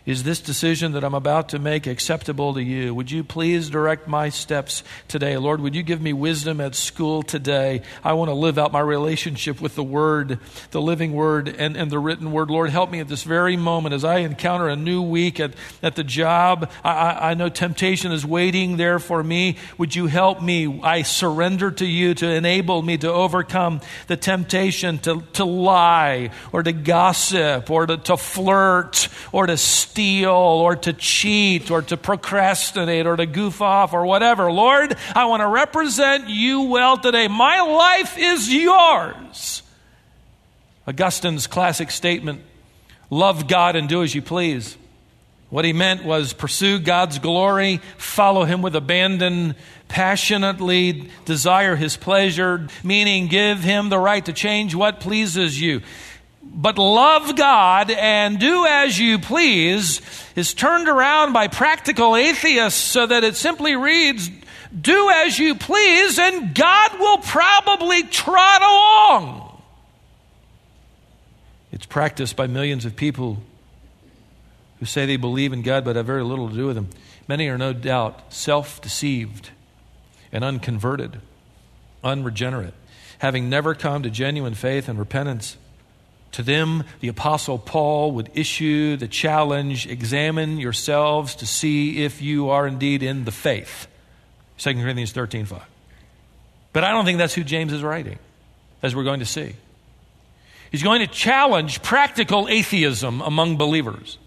Is 0.06 0.24
this 0.24 0.42
decision 0.42 0.92
that 0.94 1.06
I'm 1.06 1.14
about 1.14 1.50
to 1.50 1.60
make 1.60 1.88
acceptable 1.88 2.56
to 2.56 2.62
you? 2.62 2.94
Would 2.94 3.10
you 3.10 3.24
please 3.24 3.70
direct 3.70 4.06
my 4.06 4.28
steps 4.28 4.84
today? 5.08 5.38
Lord, 5.38 5.62
would 5.62 5.76
you 5.76 5.84
give 5.84 6.02
me 6.02 6.12
wisdom 6.12 6.60
at 6.60 6.76
school 6.76 7.24
today? 7.24 7.84
I 8.04 8.12
want 8.12 8.28
to 8.28 8.34
live 8.34 8.58
out 8.58 8.74
my 8.74 8.82
relationship 8.82 9.62
with 9.62 9.76
the 9.76 9.84
Word, 9.84 10.40
the 10.72 10.82
living 10.82 11.14
Word, 11.14 11.48
and, 11.48 11.78
and 11.78 11.90
the 11.90 12.00
written 12.00 12.34
Word. 12.34 12.52
Lord, 12.52 12.70
help 12.70 12.92
me 12.92 13.00
at 13.00 13.08
this 13.08 13.24
very 13.24 13.56
moment 13.56 13.96
as 13.96 14.04
I 14.04 14.18
encounter 14.18 14.68
a 14.68 14.76
new 14.76 15.02
week 15.02 15.40
at, 15.40 15.54
at 15.82 15.96
the 15.96 16.04
job. 16.04 16.70
I, 16.84 16.92
I, 16.92 17.32
I 17.32 17.34
know 17.36 17.48
temptation 17.48 18.12
is 18.12 18.26
waiting 18.26 18.76
there 18.76 19.00
for 19.00 19.24
me. 19.24 19.56
Would 19.78 19.96
you 19.96 20.08
help 20.08 20.42
me? 20.42 20.82
I 20.84 21.04
surrender 21.04 21.72
to 21.72 21.86
you 21.86 22.14
to 22.16 22.30
enable 22.30 22.82
me 22.82 22.98
to 22.98 23.10
overcome 23.10 23.80
the 24.08 24.18
temptation 24.18 25.00
to, 25.00 25.24
to 25.34 25.46
lie 25.46 26.32
or 26.52 26.62
to 26.62 26.74
gossip 26.74 27.72
or 27.72 27.86
to, 27.86 27.96
to 27.96 28.18
flirt 28.18 29.08
or 29.32 29.48
to 29.48 29.56
steal 29.56 29.93
or 30.00 30.76
to 30.76 30.94
cheat 30.94 31.72
or 31.72 31.82
to 31.84 31.98
procrastinate 31.98 33.06
or 33.06 33.16
to 33.16 33.26
goof 33.26 33.62
off 33.62 33.94
or 33.94 34.06
whatever. 34.06 34.52
Lord, 34.52 34.96
I 35.16 35.26
want 35.26 35.42
to 35.42 35.48
represent 35.48 36.30
you 36.30 36.64
well 36.64 36.98
today. 36.98 37.28
My 37.28 37.62
life 37.62 38.18
is 38.18 38.54
yours. 38.54 39.62
Augustine's 40.88 41.48
classic 41.48 41.92
statement 41.92 42.42
love 43.10 43.48
God 43.48 43.76
and 43.76 43.88
do 43.88 44.04
as 44.04 44.14
you 44.14 44.22
please. 44.22 44.78
What 45.50 45.66
he 45.66 45.74
meant 45.74 46.04
was 46.04 46.34
pursue 46.34 46.80
God's 46.80 47.20
glory, 47.20 47.80
follow 47.98 48.44
him 48.44 48.64
with 48.64 48.76
abandon, 48.76 49.56
passionately 49.88 51.12
desire 51.26 51.76
his 51.76 51.96
pleasure, 51.96 52.68
meaning 52.84 53.28
give 53.28 53.60
him 53.60 53.90
the 53.90 54.00
right 54.00 54.26
to 54.26 54.34
change 54.34 54.74
what 54.74 55.00
pleases 55.00 55.62
you 55.62 55.82
but 56.54 56.78
love 56.78 57.36
God 57.36 57.90
and 57.90 58.40
do 58.40 58.66
as 58.66 58.98
you 58.98 59.18
please 59.20 60.02
is 60.36 60.54
turned 60.54 60.88
around 60.88 61.34
by 61.34 61.48
practical 61.48 62.16
atheists 62.16 62.80
so 62.80 63.08
that 63.08 63.24
it 63.24 63.36
simply 63.36 63.76
reads, 63.76 64.30
do 64.80 65.10
as 65.10 65.38
you 65.38 65.56
please 65.56 66.20
and 66.20 66.54
God 66.54 67.00
will 67.00 67.18
probably 67.20 68.04
trot 68.04 68.62
along. 68.62 69.62
It's 71.72 71.88
practiced 71.88 72.36
by 72.36 72.48
millions 72.48 72.86
of 72.86 72.96
people 72.96 73.42
who 74.80 74.86
say 74.86 75.06
they 75.06 75.18
believe 75.18 75.54
in 75.54 75.64
God 75.64 75.84
but 75.84 75.96
have 75.96 76.06
very 76.06 76.24
little 76.24 76.50
to 76.50 76.56
do 76.56 76.68
with 76.68 76.78
Him. 76.78 76.90
Many 77.28 77.48
are 77.48 77.58
no 77.58 77.74
doubt 77.74 78.32
self 78.34 78.80
deceived 78.80 79.50
and 80.32 80.44
unconverted, 80.44 81.20
unregenerate, 82.04 82.74
having 83.20 83.50
never 83.50 83.74
come 83.74 84.04
to 84.04 84.10
genuine 84.10 84.54
faith 84.54 84.88
and 84.88 85.00
repentance. 85.00 85.58
To 86.34 86.44
them, 86.44 86.84
the 87.00 87.08
Apostle 87.10 87.60
Paul 87.60 88.12
would 88.14 88.32
issue 88.34 88.98
the 88.98 89.08
challenge 89.08 89.88
examine 89.88 90.58
yourselves 90.60 91.36
to 91.36 91.46
see 91.46 92.04
if 92.04 92.22
you 92.22 92.50
are 92.50 92.68
indeed 92.68 93.04
in 93.04 93.26
the 93.26 93.32
faith. 93.32 93.88
2 94.58 94.74
Corinthians 94.74 95.12
13 95.12 95.46
5. 95.46 95.62
But 96.74 96.84
I 96.84 96.92
don't 96.92 97.06
think 97.06 97.20
that's 97.20 97.36
who 97.36 97.44
James 97.44 97.72
is 97.72 97.84
writing, 97.84 98.18
as 98.82 98.96
we're 98.96 99.04
going 99.04 99.20
to 99.20 99.28
see. 99.28 99.56
He's 100.72 100.82
going 100.82 101.02
to 101.02 101.08
challenge 101.08 101.84
practical 101.84 102.48
atheism 102.48 103.22
among 103.22 103.58
believers 103.58 104.18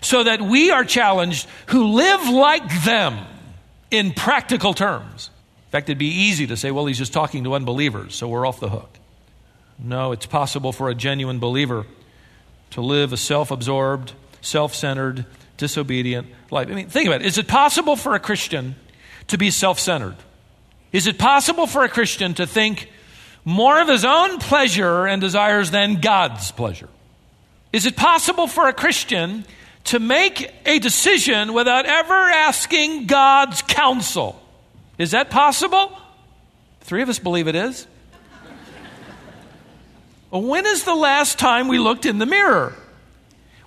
so 0.00 0.22
that 0.22 0.40
we 0.40 0.70
are 0.70 0.84
challenged 0.84 1.48
who 1.66 1.94
live 1.94 2.28
like 2.28 2.84
them 2.84 3.18
in 3.90 4.12
practical 4.12 4.74
terms. 4.74 5.30
In 5.66 5.70
fact, 5.72 5.88
it'd 5.88 5.98
be 5.98 6.06
easy 6.06 6.46
to 6.46 6.56
say, 6.56 6.70
well, 6.70 6.86
he's 6.86 6.98
just 6.98 7.12
talking 7.12 7.42
to 7.44 7.54
unbelievers, 7.54 8.14
so 8.14 8.28
we're 8.28 8.46
off 8.46 8.60
the 8.60 8.68
hook. 8.68 8.93
No, 9.78 10.12
it's 10.12 10.26
possible 10.26 10.72
for 10.72 10.88
a 10.88 10.94
genuine 10.94 11.38
believer 11.38 11.86
to 12.70 12.80
live 12.80 13.12
a 13.12 13.16
self 13.16 13.50
absorbed, 13.50 14.12
self 14.40 14.74
centered, 14.74 15.26
disobedient 15.56 16.28
life. 16.50 16.68
I 16.68 16.74
mean, 16.74 16.88
think 16.88 17.06
about 17.06 17.22
it. 17.22 17.26
Is 17.26 17.38
it 17.38 17.48
possible 17.48 17.96
for 17.96 18.14
a 18.14 18.20
Christian 18.20 18.76
to 19.28 19.38
be 19.38 19.50
self 19.50 19.78
centered? 19.78 20.16
Is 20.92 21.06
it 21.06 21.18
possible 21.18 21.66
for 21.66 21.84
a 21.84 21.88
Christian 21.88 22.34
to 22.34 22.46
think 22.46 22.88
more 23.44 23.80
of 23.80 23.88
his 23.88 24.04
own 24.04 24.38
pleasure 24.38 25.06
and 25.06 25.20
desires 25.20 25.70
than 25.70 26.00
God's 26.00 26.52
pleasure? 26.52 26.88
Is 27.72 27.86
it 27.86 27.96
possible 27.96 28.46
for 28.46 28.68
a 28.68 28.72
Christian 28.72 29.44
to 29.84 29.98
make 29.98 30.50
a 30.64 30.78
decision 30.78 31.52
without 31.52 31.86
ever 31.86 32.14
asking 32.14 33.06
God's 33.06 33.62
counsel. 33.62 34.40
Is 34.98 35.10
that 35.10 35.30
possible? 35.30 35.96
Three 36.80 37.02
of 37.02 37.08
us 37.08 37.18
believe 37.18 37.48
it 37.48 37.54
is. 37.54 37.86
Well, 40.34 40.42
when 40.42 40.66
is 40.66 40.82
the 40.82 40.96
last 40.96 41.38
time 41.38 41.68
we 41.68 41.78
looked 41.78 42.04
in 42.04 42.18
the 42.18 42.26
mirror 42.26 42.74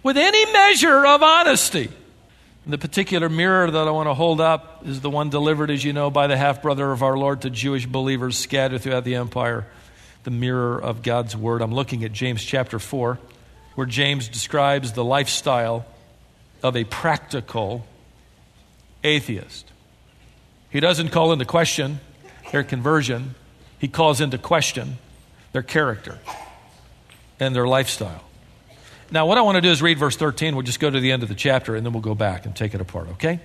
with 0.04 0.18
any 0.18 0.52
measure 0.52 1.06
of 1.06 1.24
honesty? 1.24 1.90
And 2.66 2.74
the 2.74 2.78
particular 2.78 3.30
mirror 3.30 3.72
that 3.72 3.88
I 3.88 3.92
want 3.92 4.10
to 4.10 4.14
hold 4.14 4.42
up 4.42 4.86
is 4.86 5.00
the 5.00 5.10
one 5.10 5.30
delivered, 5.30 5.72
as 5.72 5.86
you 5.86 5.94
know, 5.94 6.12
by 6.12 6.28
the 6.28 6.36
half 6.36 6.62
brother 6.62 6.92
of 6.92 7.04
our 7.04 7.18
Lord 7.18 7.44
to 7.44 7.50
Jewish 7.50 7.86
believers 7.86 8.38
scattered 8.38 8.82
throughout 8.82 9.06
the 9.06 9.16
empire, 9.16 9.66
the 10.26 10.30
mirror 10.30 10.78
of 10.78 11.04
God's 11.04 11.38
Word. 11.38 11.62
I'm 11.62 11.74
looking 11.74 12.04
at 12.04 12.12
James 12.12 12.44
chapter 12.44 12.80
4, 12.80 13.18
where 13.76 13.88
James 13.88 14.28
describes 14.28 14.92
the 14.92 15.06
lifestyle 15.06 15.86
of 16.62 16.76
a 16.76 16.84
practical 16.84 17.86
atheist. 19.06 19.72
He 20.70 20.82
doesn't 20.82 21.12
call 21.12 21.32
into 21.32 21.46
question 21.46 22.02
their 22.52 22.66
conversion, 22.66 23.36
he 23.80 23.88
calls 23.88 24.20
into 24.20 24.38
question 24.38 24.98
their 25.54 25.64
character 25.64 26.20
and 27.40 27.56
their 27.56 27.68
lifestyle. 27.68 28.24
Now, 29.10 29.26
what 29.26 29.38
I 29.38 29.42
want 29.42 29.56
to 29.56 29.62
do 29.62 29.70
is 29.70 29.82
read 29.82 29.98
verse 29.98 30.18
13. 30.18 30.56
We'll 30.56 30.64
just 30.64 30.80
go 30.80 30.90
to 30.90 31.00
the 31.00 31.12
end 31.12 31.24
of 31.24 31.30
the 31.30 31.36
chapter 31.36 31.76
and 31.76 31.86
then 31.86 31.94
we'll 31.94 32.02
go 32.02 32.16
back 32.16 32.46
and 32.46 32.56
take 32.56 32.74
it 32.74 32.82
apart, 32.82 33.08
okay? 33.14 33.40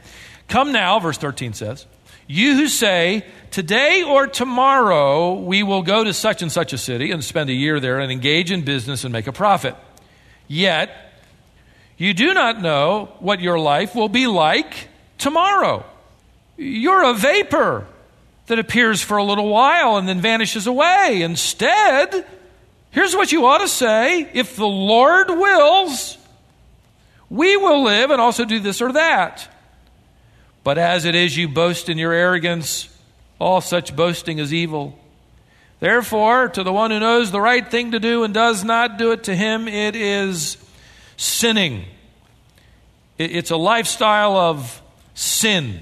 Come 0.49 0.72
now, 0.72 0.99
verse 0.99 1.18
13 1.18 1.52
says, 1.52 1.87
You 2.26 2.56
who 2.56 2.68
say, 2.68 3.25
Today 3.50 4.02
or 4.02 4.26
tomorrow 4.26 5.34
we 5.34 5.62
will 5.62 5.82
go 5.82 6.02
to 6.02 6.12
such 6.12 6.42
and 6.42 6.50
such 6.50 6.72
a 6.72 6.78
city 6.78 7.11
and 7.11 7.22
spend 7.22 7.49
a 7.49 7.54
year 7.54 7.78
there 7.78 8.00
and 8.00 8.11
engage 8.11 8.50
in 8.50 8.62
business 8.62 9.04
and 9.04 9.12
make 9.12 9.28
a 9.28 9.32
profit. 9.32 9.76
Yet, 10.49 10.90
you 11.96 12.12
do 12.14 12.34
not 12.34 12.61
know 12.61 13.12
what 13.20 13.40
your 13.40 13.58
life 13.58 13.94
will 13.94 14.08
be 14.08 14.26
like 14.26 14.88
tomorrow. 15.18 15.84
You're 16.56 17.04
a 17.04 17.14
vapor 17.14 17.87
that 18.46 18.58
appears 18.58 19.00
for 19.00 19.16
a 19.16 19.25
little 19.25 19.49
while 19.49 19.96
and 19.96 20.08
then 20.08 20.20
vanishes 20.20 20.66
away. 20.66 21.22
Instead, 21.22 22.26
here's 22.92 23.14
what 23.14 23.32
you 23.32 23.46
ought 23.46 23.58
to 23.58 23.68
say 23.68 24.30
If 24.32 24.56
the 24.56 24.66
Lord 24.66 25.28
wills, 25.28 26.16
we 27.28 27.56
will 27.56 27.82
live 27.82 28.11
and 28.11 28.20
also 28.20 28.44
do 28.44 28.61
this 28.61 28.80
or 28.80 28.92
that. 28.92 29.49
But 30.64 30.78
as 30.78 31.04
it 31.04 31.14
is, 31.14 31.37
you 31.37 31.49
boast 31.49 31.88
in 31.88 31.99
your 31.99 32.12
arrogance. 32.12 32.88
All 33.40 33.61
such 33.61 33.96
boasting 33.96 34.38
is 34.38 34.54
evil. 34.54 34.96
Therefore, 35.80 36.49
to 36.50 36.62
the 36.62 36.72
one 36.72 36.92
who 36.92 37.00
knows 37.00 37.32
the 37.32 37.40
right 37.40 37.68
thing 37.68 37.90
to 37.90 37.99
do 37.99 38.22
and 38.22 38.32
does 38.32 38.62
not 38.62 38.99
do 38.99 39.11
it, 39.11 39.25
to 39.25 39.34
him 39.34 39.66
it 39.66 39.96
is 39.96 40.56
sinning. 41.16 41.87
It's 43.18 43.50
a 43.50 43.56
lifestyle 43.56 44.37
of 44.37 44.80
sin 45.14 45.80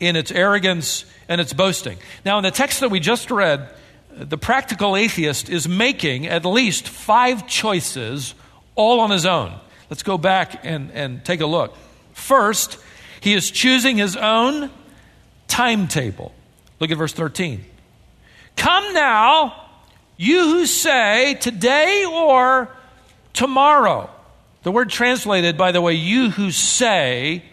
in 0.00 0.16
its 0.16 0.32
arrogance 0.32 1.04
and 1.28 1.40
its 1.40 1.52
boasting. 1.52 1.98
Now, 2.24 2.38
in 2.38 2.42
the 2.42 2.50
text 2.50 2.80
that 2.80 2.90
we 2.90 2.98
just 2.98 3.30
read, 3.30 3.68
the 4.16 4.38
practical 4.38 4.96
atheist 4.96 5.48
is 5.48 5.68
making 5.68 6.26
at 6.26 6.44
least 6.44 6.88
five 6.88 7.46
choices 7.46 8.34
all 8.74 9.00
on 9.00 9.10
his 9.10 9.26
own. 9.26 9.58
Let's 9.90 10.02
go 10.02 10.18
back 10.18 10.64
and, 10.64 10.90
and 10.92 11.24
take 11.24 11.40
a 11.40 11.46
look. 11.46 11.76
First, 12.12 12.78
he 13.20 13.34
is 13.34 13.50
choosing 13.50 13.96
his 13.96 14.16
own 14.16 14.70
timetable. 15.48 16.32
Look 16.80 16.90
at 16.90 16.98
verse 16.98 17.12
13. 17.12 17.64
Come 18.56 18.94
now, 18.94 19.68
you 20.16 20.44
who 20.44 20.66
say, 20.66 21.34
today 21.34 22.04
or 22.04 22.74
tomorrow. 23.32 24.10
The 24.62 24.72
word 24.72 24.90
translated, 24.90 25.56
by 25.56 25.72
the 25.72 25.80
way, 25.80 25.94
you 25.94 26.30
who 26.30 26.50
say, 26.50 27.44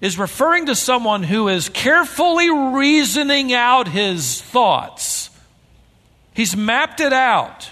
is 0.00 0.18
referring 0.18 0.66
to 0.66 0.74
someone 0.74 1.22
who 1.22 1.48
is 1.48 1.68
carefully 1.68 2.50
reasoning 2.50 3.52
out 3.52 3.88
his 3.88 4.40
thoughts. 4.40 5.29
He's 6.40 6.56
mapped 6.56 7.00
it 7.00 7.12
out. 7.12 7.70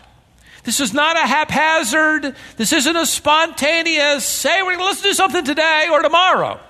This 0.65 0.79
is 0.79 0.93
not 0.93 1.17
a 1.17 1.27
haphazard, 1.27 2.37
this 2.59 2.71
isn't 2.75 2.97
a 2.97 3.07
spontaneous, 3.07 4.27
say, 4.27 4.61
we're 4.61 4.77
going 4.77 4.81
to 4.81 4.85
let's 4.85 5.01
do 5.01 5.15
something 5.15 5.43
today 5.43 5.89
or 5.91 6.03
tomorrow. 6.03 6.61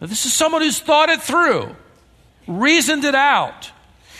this 0.00 0.26
is 0.26 0.34
someone 0.34 0.60
who's 0.60 0.78
thought 0.78 1.08
it 1.08 1.22
through, 1.22 1.74
reasoned 2.46 3.04
it 3.04 3.14
out. 3.14 3.72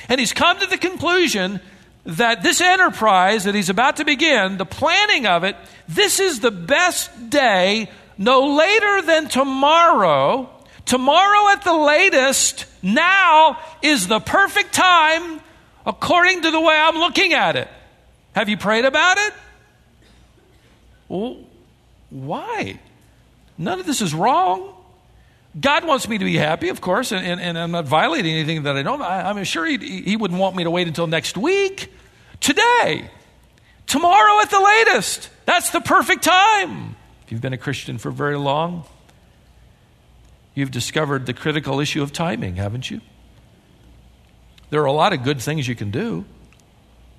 And 0.09 0.19
he's 0.19 0.33
come 0.33 0.59
to 0.59 0.67
the 0.67 0.79
conclusion 0.79 1.61
that 2.07 2.43
this 2.43 2.63
enterprise 2.63 3.45
that 3.45 3.55
he's 3.55 3.69
about 3.69 3.97
to 3.97 4.07
begin, 4.07 4.57
the 4.57 4.65
planning 4.65 5.27
of 5.27 5.45
it, 5.45 5.57
this 5.87 6.19
is 6.19 6.41
the 6.41 6.51
best 6.51 7.29
day, 7.29 7.91
no 8.17 8.57
later 8.57 9.03
than 9.03 9.29
tomorrow. 9.29 10.49
Tomorrow 10.87 11.53
at 11.53 11.63
the 11.63 11.75
latest, 11.75 12.65
now 12.83 13.59
is 13.83 14.09
the 14.09 14.21
perfect 14.21 14.73
time 14.73 15.43
according 15.87 16.43
to 16.43 16.51
the 16.51 16.61
way 16.61 16.75
I'm 16.75 16.97
looking 16.97 17.33
at 17.33 17.57
it. 17.57 17.69
Have 18.35 18.49
you 18.49 18.57
prayed 18.57 18.85
about 18.85 19.19
it? 19.19 19.33
Well, 21.09 21.39
why? 22.11 22.79
None 23.59 23.81
of 23.81 23.87
this 23.87 24.01
is 24.01 24.15
wrong. 24.15 24.75
God 25.59 25.85
wants 25.85 26.09
me 26.09 26.17
to 26.19 26.25
be 26.25 26.37
happy, 26.37 26.69
of 26.69 26.81
course, 26.81 27.11
and, 27.11 27.27
and, 27.27 27.41
and 27.41 27.59
I'm 27.59 27.73
not 27.73 27.85
violating 27.85 28.33
anything 28.33 28.63
that 28.65 28.77
I 28.77 28.83
don't. 28.83 29.03
I, 29.03 29.31
am 29.31 29.43
sure 29.45 29.67
he, 29.67 29.79
he 30.03 30.17
wouldn't 30.17 30.39
want 30.39 30.55
me 30.55 30.65
to 30.65 30.71
wait 30.71 30.87
until 30.87 31.09
next 31.09 31.37
week. 31.37 31.93
Today. 32.39 33.11
Tomorrow 33.87 34.41
at 34.41 34.51
the 34.51 34.61
latest. 34.61 35.29
That's 35.47 35.71
the 35.71 35.81
perfect 35.81 36.23
time. 36.23 36.95
If 37.25 37.33
you've 37.33 37.41
been 37.41 37.53
a 37.53 37.59
Christian 37.59 37.99
for 37.99 38.13
very 38.13 38.39
long, 38.39 38.85
you've 40.55 40.71
discovered 40.71 41.27
the 41.27 41.35
critical 41.35 41.81
issue 41.81 42.03
of 42.03 42.13
timing, 42.13 42.55
haven't 42.55 42.89
you? 42.89 43.01
There 44.71 44.81
are 44.83 44.87
a 44.87 44.93
lot 44.93 45.13
of 45.13 45.23
good 45.23 45.41
things 45.41 45.69
you 45.69 45.75
can 45.75 45.91
do. 45.91 46.25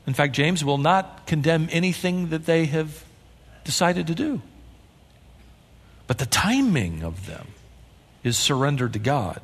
In 0.08 0.14
fact, 0.14 0.34
James 0.34 0.66
will 0.66 0.78
not 0.78 1.28
condemn 1.28 1.68
anything 1.72 2.30
that 2.30 2.46
they 2.46 2.66
have 2.66 3.04
decided 3.64 4.08
to 4.08 4.16
do. 4.16 4.42
But 6.08 6.18
the 6.18 6.26
timing 6.26 7.04
of 7.04 7.28
them 7.28 7.50
is 8.24 8.38
surrendered 8.38 8.94
to 8.94 9.00
God 9.00 9.42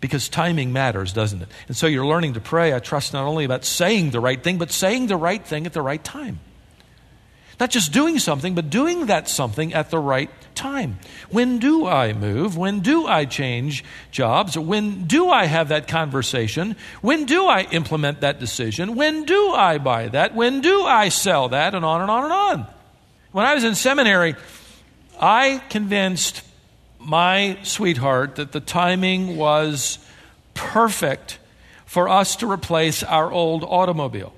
because 0.00 0.28
timing 0.28 0.72
matters, 0.72 1.12
doesn't 1.12 1.42
it? 1.42 1.48
And 1.68 1.76
so 1.76 1.86
you're 1.86 2.06
learning 2.06 2.34
to 2.34 2.40
pray, 2.40 2.74
I 2.74 2.78
trust, 2.78 3.12
not 3.12 3.24
only 3.24 3.44
about 3.44 3.64
saying 3.64 4.10
the 4.10 4.20
right 4.20 4.42
thing, 4.42 4.58
but 4.58 4.70
saying 4.70 5.08
the 5.08 5.16
right 5.16 5.44
thing 5.44 5.66
at 5.66 5.72
the 5.72 5.82
right 5.82 6.02
time. 6.02 6.40
Not 7.60 7.70
just 7.70 7.92
doing 7.92 8.18
something, 8.18 8.54
but 8.54 8.70
doing 8.70 9.06
that 9.06 9.28
something 9.28 9.74
at 9.74 9.90
the 9.90 9.98
right 9.98 10.30
time. 10.54 10.98
When 11.28 11.58
do 11.58 11.86
I 11.86 12.14
move? 12.14 12.56
When 12.56 12.80
do 12.80 13.06
I 13.06 13.26
change 13.26 13.84
jobs? 14.10 14.56
When 14.56 15.04
do 15.04 15.28
I 15.28 15.44
have 15.44 15.68
that 15.68 15.86
conversation? 15.86 16.74
When 17.02 17.26
do 17.26 17.46
I 17.46 17.64
implement 17.70 18.22
that 18.22 18.40
decision? 18.40 18.96
When 18.96 19.24
do 19.24 19.50
I 19.50 19.76
buy 19.76 20.08
that? 20.08 20.34
When 20.34 20.62
do 20.62 20.84
I 20.84 21.10
sell 21.10 21.50
that? 21.50 21.74
And 21.74 21.84
on 21.84 22.00
and 22.00 22.10
on 22.10 22.24
and 22.24 22.32
on. 22.32 22.66
When 23.32 23.44
I 23.44 23.54
was 23.54 23.62
in 23.62 23.74
seminary, 23.74 24.36
I 25.20 25.62
convinced 25.68 26.42
my 26.98 27.58
sweetheart 27.62 28.36
that 28.36 28.52
the 28.52 28.60
timing 28.60 29.36
was 29.36 29.98
perfect 30.54 31.38
for 31.84 32.08
us 32.08 32.36
to 32.36 32.50
replace 32.50 33.02
our 33.02 33.30
old 33.30 33.64
automobile. 33.64 34.32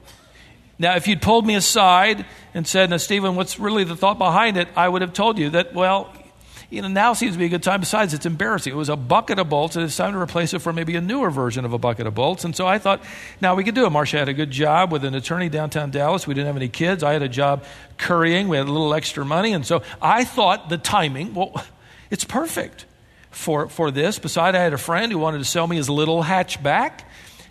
Now, 0.78 0.96
if 0.96 1.06
you'd 1.06 1.22
pulled 1.22 1.46
me 1.46 1.54
aside 1.54 2.26
and 2.54 2.66
said, 2.66 2.90
Now, 2.90 2.96
Stephen, 2.96 3.36
what's 3.36 3.58
really 3.58 3.84
the 3.84 3.96
thought 3.96 4.18
behind 4.18 4.56
it? 4.56 4.68
I 4.76 4.88
would 4.88 5.02
have 5.02 5.12
told 5.12 5.38
you 5.38 5.50
that, 5.50 5.74
well, 5.74 6.12
you 6.72 6.80
know, 6.80 6.88
now 6.88 7.12
seems 7.12 7.34
to 7.34 7.38
be 7.38 7.44
a 7.44 7.50
good 7.50 7.62
time. 7.62 7.80
Besides, 7.80 8.14
it's 8.14 8.24
embarrassing. 8.24 8.72
It 8.72 8.76
was 8.76 8.88
a 8.88 8.96
bucket 8.96 9.38
of 9.38 9.50
bolts, 9.50 9.76
and 9.76 9.84
it's 9.84 9.96
time 9.96 10.14
to 10.14 10.18
replace 10.18 10.54
it 10.54 10.60
for 10.60 10.72
maybe 10.72 10.96
a 10.96 11.02
newer 11.02 11.30
version 11.30 11.66
of 11.66 11.74
a 11.74 11.78
bucket 11.78 12.06
of 12.06 12.14
bolts. 12.14 12.44
And 12.44 12.56
so 12.56 12.66
I 12.66 12.78
thought, 12.78 13.04
now 13.42 13.54
we 13.54 13.62
could 13.62 13.74
do 13.74 13.84
it. 13.84 13.90
Marcia 13.90 14.18
had 14.18 14.30
a 14.30 14.32
good 14.32 14.50
job 14.50 14.90
with 14.90 15.04
an 15.04 15.14
attorney 15.14 15.50
downtown 15.50 15.90
Dallas. 15.90 16.26
We 16.26 16.32
didn't 16.32 16.46
have 16.46 16.56
any 16.56 16.70
kids. 16.70 17.02
I 17.02 17.12
had 17.12 17.22
a 17.22 17.28
job 17.28 17.64
currying. 17.98 18.48
We 18.48 18.56
had 18.56 18.68
a 18.68 18.72
little 18.72 18.94
extra 18.94 19.22
money. 19.22 19.52
And 19.52 19.66
so 19.66 19.82
I 20.00 20.24
thought 20.24 20.70
the 20.70 20.78
timing, 20.78 21.34
well, 21.34 21.62
it's 22.10 22.24
perfect 22.24 22.86
for, 23.30 23.68
for 23.68 23.90
this. 23.90 24.18
Besides, 24.18 24.56
I 24.56 24.60
had 24.60 24.72
a 24.72 24.78
friend 24.78 25.12
who 25.12 25.18
wanted 25.18 25.38
to 25.38 25.44
sell 25.44 25.66
me 25.66 25.76
his 25.76 25.90
little 25.90 26.22
hatchback 26.22 27.00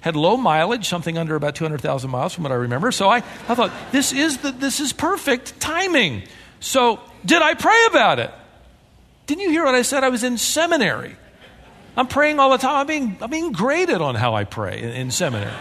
had 0.01 0.15
low 0.15 0.35
mileage, 0.35 0.87
something 0.87 1.17
under 1.17 1.35
about 1.35 1.55
200,000 1.55 2.09
miles 2.09 2.33
from 2.33 2.43
what 2.43 2.51
I 2.51 2.55
remember. 2.55 2.91
So 2.91 3.07
I, 3.07 3.17
I 3.17 3.55
thought, 3.55 3.71
this 3.91 4.11
is, 4.11 4.39
the, 4.39 4.51
this 4.51 4.79
is 4.79 4.91
perfect 4.91 5.59
timing. 5.59 6.23
So 6.59 6.99
did 7.23 7.41
I 7.41 7.53
pray 7.53 7.85
about 7.89 8.19
it? 8.19 8.31
Didn't 9.27 9.43
you 9.43 9.51
hear 9.51 9.63
what 9.63 9.75
I 9.75 9.83
said? 9.83 10.03
I 10.03 10.09
was 10.09 10.23
in 10.23 10.37
seminary. 10.37 11.15
I'm 11.95 12.07
praying 12.07 12.39
all 12.39 12.49
the 12.49 12.57
time. 12.57 12.75
I'm 12.75 12.87
being, 12.87 13.17
I'm 13.21 13.29
being 13.29 13.51
graded 13.51 14.01
on 14.01 14.15
how 14.15 14.33
I 14.33 14.43
pray 14.43 14.81
in, 14.81 14.89
in 14.89 15.11
seminary. 15.11 15.53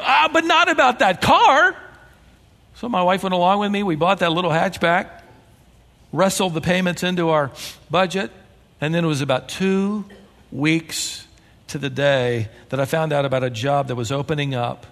uh, 0.00 0.28
but 0.32 0.44
not 0.44 0.70
about 0.70 1.00
that 1.00 1.20
car. 1.20 1.76
So 2.76 2.88
my 2.88 3.02
wife 3.02 3.22
went 3.22 3.34
along 3.34 3.58
with 3.60 3.70
me. 3.70 3.82
We 3.82 3.96
bought 3.96 4.20
that 4.20 4.32
little 4.32 4.50
hatchback, 4.50 5.20
wrestled 6.14 6.54
the 6.54 6.62
payments 6.62 7.02
into 7.02 7.28
our 7.28 7.50
budget, 7.90 8.30
and 8.80 8.94
then 8.94 9.04
it 9.04 9.08
was 9.08 9.20
about 9.20 9.50
two 9.50 10.06
weeks 10.50 11.26
to 11.70 11.78
the 11.78 11.90
day 11.90 12.48
that 12.70 12.80
I 12.80 12.84
found 12.84 13.12
out 13.12 13.24
about 13.24 13.44
a 13.44 13.50
job 13.50 13.88
that 13.88 13.94
was 13.94 14.10
opening 14.10 14.54
up 14.54 14.86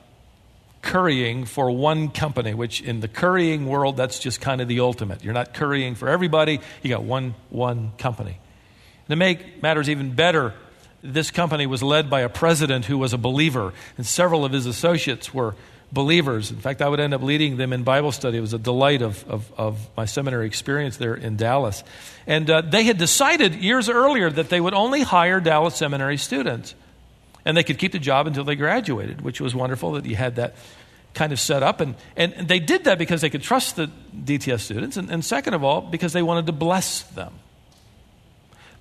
currying 0.80 1.44
for 1.44 1.70
one 1.72 2.08
company, 2.08 2.54
which 2.54 2.80
in 2.80 3.00
the 3.00 3.08
currying 3.08 3.66
world, 3.66 3.96
that's 3.96 4.20
just 4.20 4.40
kind 4.40 4.60
of 4.60 4.68
the 4.68 4.78
ultimate. 4.78 5.24
You're 5.24 5.34
not 5.34 5.54
currying 5.54 5.96
for 5.96 6.08
everybody, 6.08 6.60
you 6.82 6.88
got 6.88 7.02
one, 7.02 7.34
one 7.50 7.92
company. 7.98 8.38
To 9.08 9.16
make 9.16 9.60
matters 9.60 9.90
even 9.90 10.14
better, 10.14 10.54
this 11.02 11.32
company 11.32 11.66
was 11.66 11.82
led 11.82 12.08
by 12.08 12.20
a 12.20 12.28
president 12.28 12.84
who 12.84 12.96
was 12.96 13.12
a 13.12 13.18
believer, 13.18 13.72
and 13.96 14.06
several 14.06 14.44
of 14.44 14.52
his 14.52 14.66
associates 14.66 15.34
were 15.34 15.56
believers. 15.92 16.50
In 16.50 16.58
fact, 16.58 16.82
I 16.82 16.88
would 16.88 17.00
end 17.00 17.14
up 17.14 17.22
leading 17.22 17.56
them 17.56 17.72
in 17.72 17.82
Bible 17.82 18.12
study. 18.12 18.38
It 18.38 18.42
was 18.42 18.52
a 18.52 18.58
delight 18.58 19.02
of, 19.02 19.24
of, 19.28 19.52
of 19.56 19.88
my 19.96 20.04
seminary 20.04 20.46
experience 20.46 20.96
there 20.98 21.14
in 21.14 21.36
Dallas. 21.36 21.82
And 22.26 22.48
uh, 22.50 22.60
they 22.60 22.84
had 22.84 22.98
decided 22.98 23.54
years 23.54 23.88
earlier 23.88 24.28
that 24.30 24.50
they 24.50 24.60
would 24.60 24.74
only 24.74 25.02
hire 25.02 25.40
Dallas 25.40 25.76
seminary 25.76 26.18
students. 26.18 26.74
And 27.44 27.56
they 27.56 27.62
could 27.62 27.78
keep 27.78 27.92
the 27.92 27.98
job 27.98 28.26
until 28.26 28.44
they 28.44 28.56
graduated, 28.56 29.22
which 29.22 29.40
was 29.40 29.54
wonderful 29.54 29.92
that 29.92 30.04
you 30.04 30.16
had 30.16 30.36
that 30.36 30.56
kind 31.14 31.32
of 31.32 31.40
set 31.40 31.62
up. 31.62 31.80
And, 31.80 31.94
and 32.16 32.46
they 32.46 32.58
did 32.58 32.84
that 32.84 32.98
because 32.98 33.22
they 33.22 33.30
could 33.30 33.42
trust 33.42 33.76
the 33.76 33.90
DTS 34.14 34.60
students. 34.60 34.98
And, 34.98 35.10
and 35.10 35.24
second 35.24 35.54
of 35.54 35.64
all, 35.64 35.80
because 35.80 36.12
they 36.12 36.22
wanted 36.22 36.46
to 36.46 36.52
bless 36.52 37.02
them. 37.02 37.32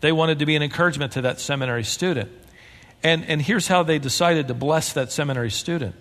They 0.02 0.12
wanted 0.12 0.40
to 0.40 0.46
be 0.46 0.56
an 0.56 0.62
encouragement 0.62 1.14
to 1.14 1.22
that 1.22 1.40
seminary 1.40 1.86
student. 1.86 2.30
And, 3.02 3.24
and 3.26 3.42
here's 3.42 3.68
how 3.68 3.84
they 3.84 3.98
decided 3.98 4.50
to 4.50 4.54
bless 4.54 4.94
that 4.94 5.12
seminary 5.12 5.52
student 5.52 5.96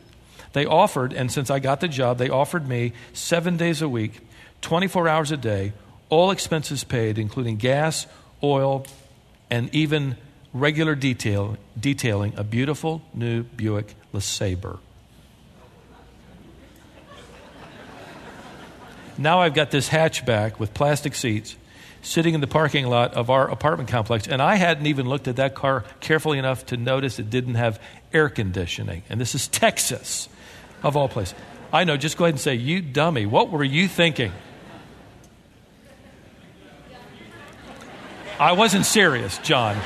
they 0.56 0.64
offered, 0.64 1.12
and 1.12 1.30
since 1.30 1.50
I 1.50 1.58
got 1.58 1.80
the 1.80 1.86
job, 1.86 2.16
they 2.16 2.30
offered 2.30 2.66
me 2.66 2.94
seven 3.12 3.58
days 3.58 3.82
a 3.82 3.88
week, 3.90 4.26
24 4.62 5.06
hours 5.06 5.30
a 5.30 5.36
day, 5.36 5.74
all 6.08 6.30
expenses 6.30 6.82
paid, 6.82 7.18
including 7.18 7.56
gas, 7.56 8.06
oil, 8.42 8.86
and 9.50 9.68
even 9.74 10.16
regular 10.54 10.94
detail, 10.94 11.58
detailing 11.78 12.32
a 12.38 12.42
beautiful 12.42 13.02
new 13.12 13.42
Buick 13.42 13.94
LeSabre. 14.14 14.78
now 19.18 19.40
I've 19.40 19.52
got 19.52 19.70
this 19.70 19.90
hatchback 19.90 20.58
with 20.58 20.72
plastic 20.72 21.14
seats 21.14 21.54
sitting 22.06 22.34
in 22.34 22.40
the 22.40 22.46
parking 22.46 22.86
lot 22.86 23.14
of 23.14 23.30
our 23.30 23.50
apartment 23.50 23.88
complex, 23.88 24.28
and 24.28 24.40
I 24.40 24.54
hadn't 24.54 24.86
even 24.86 25.08
looked 25.08 25.26
at 25.26 25.36
that 25.36 25.54
car 25.54 25.84
carefully 26.00 26.38
enough 26.38 26.64
to 26.66 26.76
notice 26.76 27.18
it 27.18 27.30
didn't 27.30 27.56
have 27.56 27.80
air 28.12 28.28
conditioning. 28.28 29.02
And 29.10 29.20
this 29.20 29.34
is 29.34 29.48
Texas 29.48 30.28
of 30.82 30.96
all 30.96 31.08
places. 31.08 31.34
I 31.72 31.82
know, 31.84 31.96
just 31.96 32.16
go 32.16 32.24
ahead 32.24 32.34
and 32.34 32.40
say, 32.40 32.54
You 32.54 32.80
dummy, 32.80 33.26
what 33.26 33.50
were 33.50 33.64
you 33.64 33.88
thinking? 33.88 34.32
I 38.38 38.52
wasn't 38.52 38.86
serious, 38.86 39.38
John. 39.38 39.76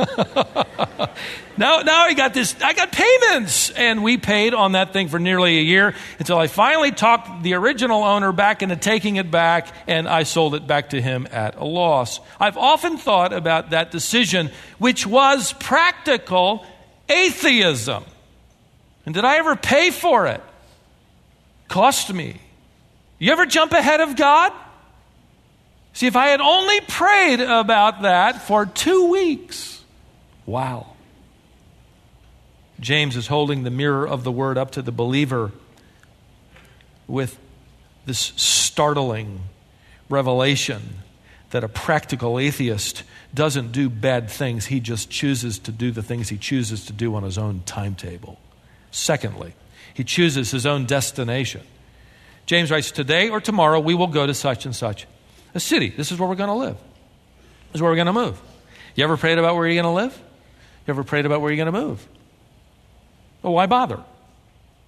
now, 1.56 1.80
now 1.80 2.02
I 2.02 2.14
got 2.14 2.32
this, 2.34 2.54
I 2.62 2.72
got 2.72 2.92
payments, 2.92 3.70
and 3.70 4.02
we 4.02 4.16
paid 4.16 4.54
on 4.54 4.72
that 4.72 4.92
thing 4.92 5.08
for 5.08 5.18
nearly 5.18 5.58
a 5.58 5.62
year 5.62 5.94
until 6.18 6.38
I 6.38 6.46
finally 6.46 6.90
talked 6.90 7.42
the 7.42 7.54
original 7.54 8.02
owner 8.02 8.32
back 8.32 8.62
into 8.62 8.76
taking 8.76 9.16
it 9.16 9.30
back, 9.30 9.68
and 9.86 10.08
I 10.08 10.22
sold 10.22 10.54
it 10.54 10.66
back 10.66 10.90
to 10.90 11.00
him 11.00 11.28
at 11.30 11.56
a 11.56 11.64
loss. 11.64 12.20
I've 12.38 12.56
often 12.56 12.96
thought 12.96 13.32
about 13.32 13.70
that 13.70 13.90
decision, 13.90 14.50
which 14.78 15.06
was 15.06 15.52
practical 15.54 16.64
atheism. 17.08 18.04
And 19.04 19.14
did 19.14 19.24
I 19.24 19.36
ever 19.36 19.56
pay 19.56 19.90
for 19.90 20.26
it? 20.26 20.42
Cost 21.68 22.12
me. 22.12 22.40
You 23.18 23.32
ever 23.32 23.46
jump 23.46 23.72
ahead 23.72 24.00
of 24.00 24.16
God? 24.16 24.52
See, 25.92 26.06
if 26.06 26.16
I 26.16 26.28
had 26.28 26.40
only 26.40 26.80
prayed 26.80 27.40
about 27.40 28.02
that 28.02 28.42
for 28.42 28.66
two 28.66 29.10
weeks, 29.10 29.79
wow. 30.50 30.94
James 32.80 33.16
is 33.16 33.26
holding 33.26 33.62
the 33.62 33.70
mirror 33.70 34.06
of 34.06 34.24
the 34.24 34.32
word 34.32 34.58
up 34.58 34.72
to 34.72 34.82
the 34.82 34.92
believer 34.92 35.52
with 37.06 37.38
this 38.06 38.32
startling 38.36 39.40
revelation 40.08 40.80
that 41.50 41.64
a 41.64 41.68
practical 41.68 42.38
atheist 42.38 43.02
doesn't 43.34 43.72
do 43.72 43.88
bad 43.90 44.30
things, 44.30 44.66
he 44.66 44.80
just 44.80 45.10
chooses 45.10 45.58
to 45.58 45.72
do 45.72 45.90
the 45.90 46.02
things 46.02 46.28
he 46.28 46.38
chooses 46.38 46.86
to 46.86 46.92
do 46.92 47.14
on 47.14 47.22
his 47.22 47.36
own 47.36 47.62
timetable. 47.66 48.38
Secondly, 48.90 49.54
he 49.92 50.04
chooses 50.04 50.50
his 50.50 50.64
own 50.66 50.86
destination. 50.86 51.62
James 52.46 52.70
writes, 52.70 52.90
Today 52.90 53.28
or 53.28 53.40
tomorrow 53.40 53.78
we 53.78 53.94
will 53.94 54.06
go 54.06 54.26
to 54.26 54.34
such 54.34 54.64
and 54.64 54.74
such 54.74 55.06
a 55.54 55.60
city. 55.60 55.90
This 55.90 56.10
is 56.10 56.18
where 56.18 56.28
we're 56.28 56.36
going 56.36 56.48
to 56.48 56.54
live. 56.54 56.76
This 57.72 57.76
is 57.76 57.82
where 57.82 57.90
we're 57.90 57.96
going 57.96 58.06
to 58.06 58.12
move. 58.12 58.40
You 58.94 59.04
ever 59.04 59.16
prayed 59.16 59.38
about 59.38 59.56
where 59.56 59.66
you're 59.66 59.82
going 59.82 59.94
to 59.94 60.02
live? 60.02 60.29
You 60.90 60.94
ever 60.94 61.04
prayed 61.04 61.24
about 61.24 61.40
where 61.40 61.52
you're 61.52 61.64
going 61.64 61.72
to 61.72 61.86
move? 61.86 62.04
Well, 63.42 63.52
why 63.52 63.66
bother? 63.66 64.02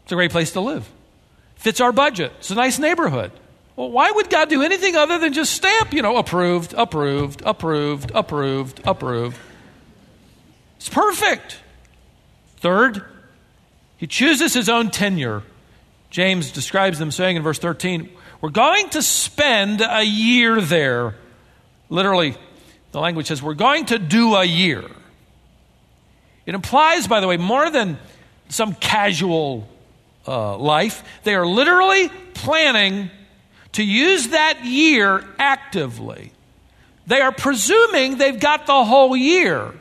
It's 0.03 0.11
a 0.11 0.17
great 0.17 0.33
place 0.33 0.51
to 0.55 0.61
live. 0.61 0.91
Fits 1.55 1.81
our 1.81 1.93
budget. 1.93 2.33
It's 2.39 2.51
a 2.51 2.57
nice 2.57 2.81
neighborhood. 2.81 3.31
Well, 3.77 3.89
why 3.89 4.11
would 4.11 4.29
God 4.29 4.49
do 4.49 4.65
anything 4.65 4.97
other 4.97 5.21
than 5.21 5.33
just 5.33 5.53
stamp, 5.53 5.93
you 5.93 6.03
know, 6.03 6.17
approved, 6.17 6.75
approved, 6.77 7.43
approved, 7.47 8.11
approved, 8.17 8.81
approved? 8.85 9.39
It's 10.79 10.89
perfect. 10.89 11.61
Third, 12.57 13.05
he 13.97 14.09
chooses 14.09 14.53
his 14.53 14.69
own 14.69 14.91
tenure. 14.91 15.45
James 16.11 16.51
describes 16.51 16.99
them 16.99 17.13
saying 17.13 17.37
in 17.37 17.45
verse 17.45 17.61
13, 17.61 18.11
We're 18.41 18.51
going 18.51 18.89
to 18.89 19.03
spend 19.03 19.81
a 19.89 20.03
year 20.03 20.61
there. 20.61 21.15
Literally, 21.91 22.37
the 22.91 22.99
language 22.99 23.29
says, 23.29 23.41
We're 23.41 23.55
going 23.55 23.85
to 23.87 24.01
do 24.01 24.35
a 24.35 24.45
year. 24.45 24.83
It 26.47 26.55
implies, 26.55 27.07
by 27.07 27.21
the 27.21 27.29
way, 27.29 27.37
more 27.37 27.71
than 27.71 27.99
some 28.49 28.75
casual 28.75 29.69
uh, 30.27 30.57
life. 30.57 31.05
They 31.25 31.35
are 31.35 31.47
literally 31.47 32.09
planning 32.35 33.11
to 33.73 33.85
use 33.85 34.29
that 34.29 34.65
year 34.65 35.25
actively. 35.39 36.33
They 37.07 37.21
are 37.21 37.33
presuming 37.33 38.19
they've 38.19 38.39
got 38.39 38.67
the 38.67 38.85
whole 38.85 39.17
year. 39.17 39.73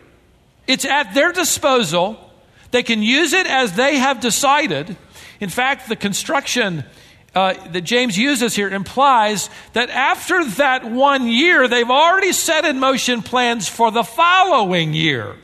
It's 0.68 0.86
at 0.86 1.14
their 1.14 1.32
disposal 1.32 2.32
they 2.72 2.84
can 2.84 3.04
use 3.04 3.34
it 3.34 3.48
as 3.48 3.74
they 3.74 3.98
have 3.98 4.20
decided. 4.22 4.96
In 5.40 5.50
fact, 5.50 5.90
the 5.90 5.96
construction 5.96 6.86
uh, 7.36 7.54
that 7.72 7.82
James 7.82 8.18
uses 8.18 8.56
here 8.56 8.70
implies 8.70 9.50
that 9.74 9.90
after 9.90 10.44
that 10.46 10.86
one 10.86 11.28
year, 11.28 11.68
they've 11.68 11.90
already 11.90 12.32
set 12.32 12.66
in 12.66 12.80
motion 12.80 13.22
plans 13.22 13.68
for 13.68 13.92
the 13.92 14.04
following 14.04 14.94
year. 14.94 15.36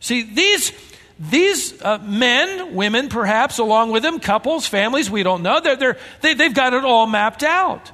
See, 0.00 0.22
these, 0.22 0.72
these 1.18 1.80
uh, 1.82 1.98
men, 1.98 2.74
women 2.74 3.08
perhaps, 3.08 3.58
along 3.58 3.92
with 3.92 4.02
them, 4.02 4.18
couples, 4.18 4.66
families, 4.66 5.10
we 5.10 5.22
don't 5.22 5.42
know, 5.42 5.60
they're, 5.60 5.76
they're, 5.76 5.98
they, 6.22 6.34
they've 6.34 6.54
got 6.54 6.74
it 6.74 6.84
all 6.84 7.06
mapped 7.06 7.42
out. 7.42 7.92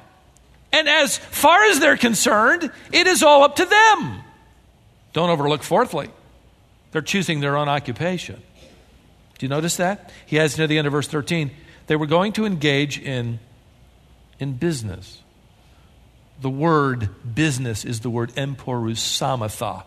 And 0.71 0.87
as 0.89 1.17
far 1.17 1.65
as 1.65 1.79
they're 1.79 1.97
concerned, 1.97 2.71
it 2.91 3.07
is 3.07 3.23
all 3.23 3.43
up 3.43 3.57
to 3.57 3.65
them. 3.65 4.21
Don't 5.13 5.29
overlook, 5.29 5.63
fourthly, 5.63 6.09
they're 6.91 7.01
choosing 7.01 7.39
their 7.39 7.57
own 7.57 7.69
occupation. 7.69 8.41
Do 9.37 9.45
you 9.45 9.49
notice 9.49 9.77
that? 9.77 10.11
He 10.25 10.37
has 10.37 10.57
near 10.57 10.67
the 10.67 10.77
end 10.77 10.87
of 10.87 10.93
verse 10.93 11.07
13. 11.07 11.51
They 11.87 11.95
were 11.95 12.07
going 12.07 12.33
to 12.33 12.45
engage 12.45 12.99
in, 12.99 13.39
in 14.39 14.53
business. 14.53 15.21
The 16.41 16.49
word 16.49 17.09
business 17.35 17.85
is 17.85 18.01
the 18.01 18.09
word 18.09 18.31
emporeusometha, 18.33 19.83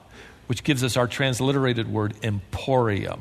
which 0.50 0.64
gives 0.64 0.82
us 0.82 0.96
our 0.96 1.06
transliterated 1.06 1.86
word 1.86 2.12
emporium. 2.24 3.20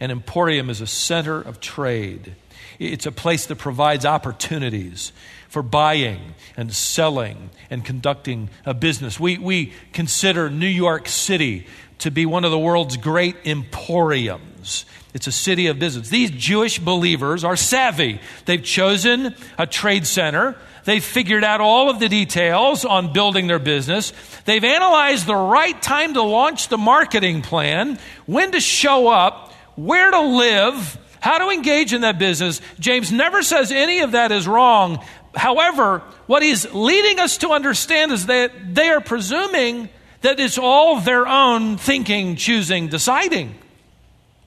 An 0.00 0.10
emporium 0.10 0.70
is 0.70 0.80
a 0.80 0.86
center 0.86 1.38
of 1.38 1.60
trade. 1.60 2.34
It's 2.78 3.04
a 3.04 3.12
place 3.12 3.44
that 3.44 3.56
provides 3.56 4.06
opportunities 4.06 5.12
for 5.50 5.62
buying 5.62 6.34
and 6.56 6.72
selling 6.72 7.50
and 7.68 7.84
conducting 7.84 8.48
a 8.64 8.72
business. 8.72 9.20
We, 9.20 9.36
we 9.36 9.74
consider 9.92 10.48
New 10.48 10.66
York 10.66 11.06
City 11.06 11.66
to 11.98 12.10
be 12.10 12.24
one 12.24 12.46
of 12.46 12.50
the 12.50 12.58
world's 12.58 12.96
great 12.96 13.36
emporiums. 13.44 14.86
It's 15.12 15.26
a 15.26 15.32
city 15.32 15.66
of 15.66 15.78
business. 15.78 16.08
These 16.08 16.30
Jewish 16.30 16.78
believers 16.78 17.44
are 17.44 17.56
savvy. 17.56 18.22
They've 18.46 18.64
chosen 18.64 19.34
a 19.58 19.66
trade 19.66 20.06
center. 20.06 20.56
They've 20.84 21.04
figured 21.04 21.44
out 21.44 21.60
all 21.60 21.90
of 21.90 22.00
the 22.00 22.08
details 22.08 22.84
on 22.84 23.12
building 23.12 23.46
their 23.46 23.58
business. 23.58 24.12
They've 24.44 24.64
analyzed 24.64 25.26
the 25.26 25.36
right 25.36 25.80
time 25.80 26.14
to 26.14 26.22
launch 26.22 26.68
the 26.68 26.78
marketing 26.78 27.42
plan, 27.42 27.98
when 28.26 28.52
to 28.52 28.60
show 28.60 29.08
up, 29.08 29.52
where 29.76 30.10
to 30.10 30.20
live, 30.20 30.98
how 31.20 31.38
to 31.38 31.50
engage 31.50 31.92
in 31.92 32.00
that 32.00 32.18
business. 32.18 32.60
James 32.80 33.12
never 33.12 33.42
says 33.42 33.70
any 33.70 34.00
of 34.00 34.12
that 34.12 34.32
is 34.32 34.48
wrong. 34.48 35.04
However, 35.34 36.00
what 36.26 36.42
he's 36.42 36.70
leading 36.74 37.20
us 37.20 37.38
to 37.38 37.50
understand 37.50 38.12
is 38.12 38.26
that 38.26 38.74
they 38.74 38.90
are 38.90 39.00
presuming 39.00 39.88
that 40.22 40.40
it's 40.40 40.58
all 40.58 41.00
their 41.00 41.26
own 41.26 41.78
thinking, 41.78 42.36
choosing, 42.36 42.88
deciding. 42.88 43.54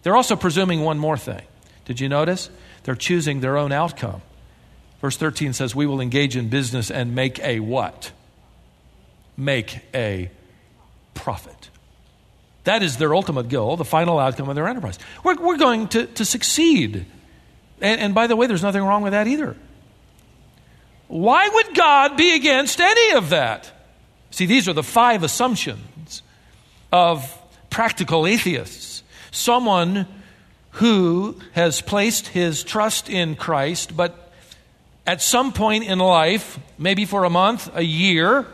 They're 0.04 0.16
also 0.16 0.36
presuming 0.36 0.82
one 0.82 1.00
more 1.00 1.18
thing. 1.18 1.42
Did 1.86 2.00
you 2.00 2.10
notice? 2.10 2.50
They're 2.84 2.96
choosing 2.96 3.40
their 3.40 3.58
own 3.58 3.72
outcome. 3.72 4.22
Verse 5.06 5.18
13 5.18 5.54
says, 5.54 5.76
We 5.76 5.86
will 5.86 6.02
engage 6.02 6.36
in 6.36 6.50
business 6.50 6.90
and 6.90 7.14
make 7.14 7.38
a 7.44 7.60
what? 7.60 8.12
Make 9.38 9.82
a 9.94 10.32
profit. 11.14 11.70
That 12.64 12.82
is 12.82 12.98
their 12.98 13.14
ultimate 13.14 13.48
goal, 13.50 13.78
the 13.78 13.86
final 13.86 14.18
outcome 14.18 14.50
of 14.50 14.56
their 14.56 14.68
enterprise. 14.68 14.98
We're, 15.24 15.36
we're 15.36 15.58
going 15.58 15.90
to, 15.90 16.08
to 16.08 16.26
succeed. 16.26 17.06
And, 17.82 18.02
and 18.02 18.16
by 18.16 18.26
the 18.26 18.36
way, 18.36 18.48
there's 18.48 18.64
nothing 18.64 18.82
wrong 18.82 19.04
with 19.04 19.12
that 19.12 19.28
either. 19.28 19.56
Why 21.08 21.50
would 21.50 21.76
God 21.76 22.18
be 22.18 22.34
against 22.36 22.82
any 22.82 23.16
of 23.16 23.30
that? 23.30 23.72
See, 24.32 24.48
these 24.48 24.68
are 24.68 24.74
the 24.74 24.82
five 24.82 25.22
assumptions 25.22 26.24
of 26.92 27.32
practical 27.70 28.26
atheists. 28.26 29.04
Someone 29.30 30.08
who 30.72 31.40
has 31.52 31.82
placed 31.82 32.30
his 32.30 32.64
trust 32.64 33.08
in 33.08 33.36
Christ, 33.36 33.96
but 33.96 34.25
at 35.08 35.22
some 35.22 35.54
point 35.54 35.86
in 35.86 36.00
life, 36.00 36.60
maybe 36.78 37.06
for 37.06 37.24
a 37.24 37.30
month, 37.30 37.70
a 37.76 37.84
year, 37.84 38.46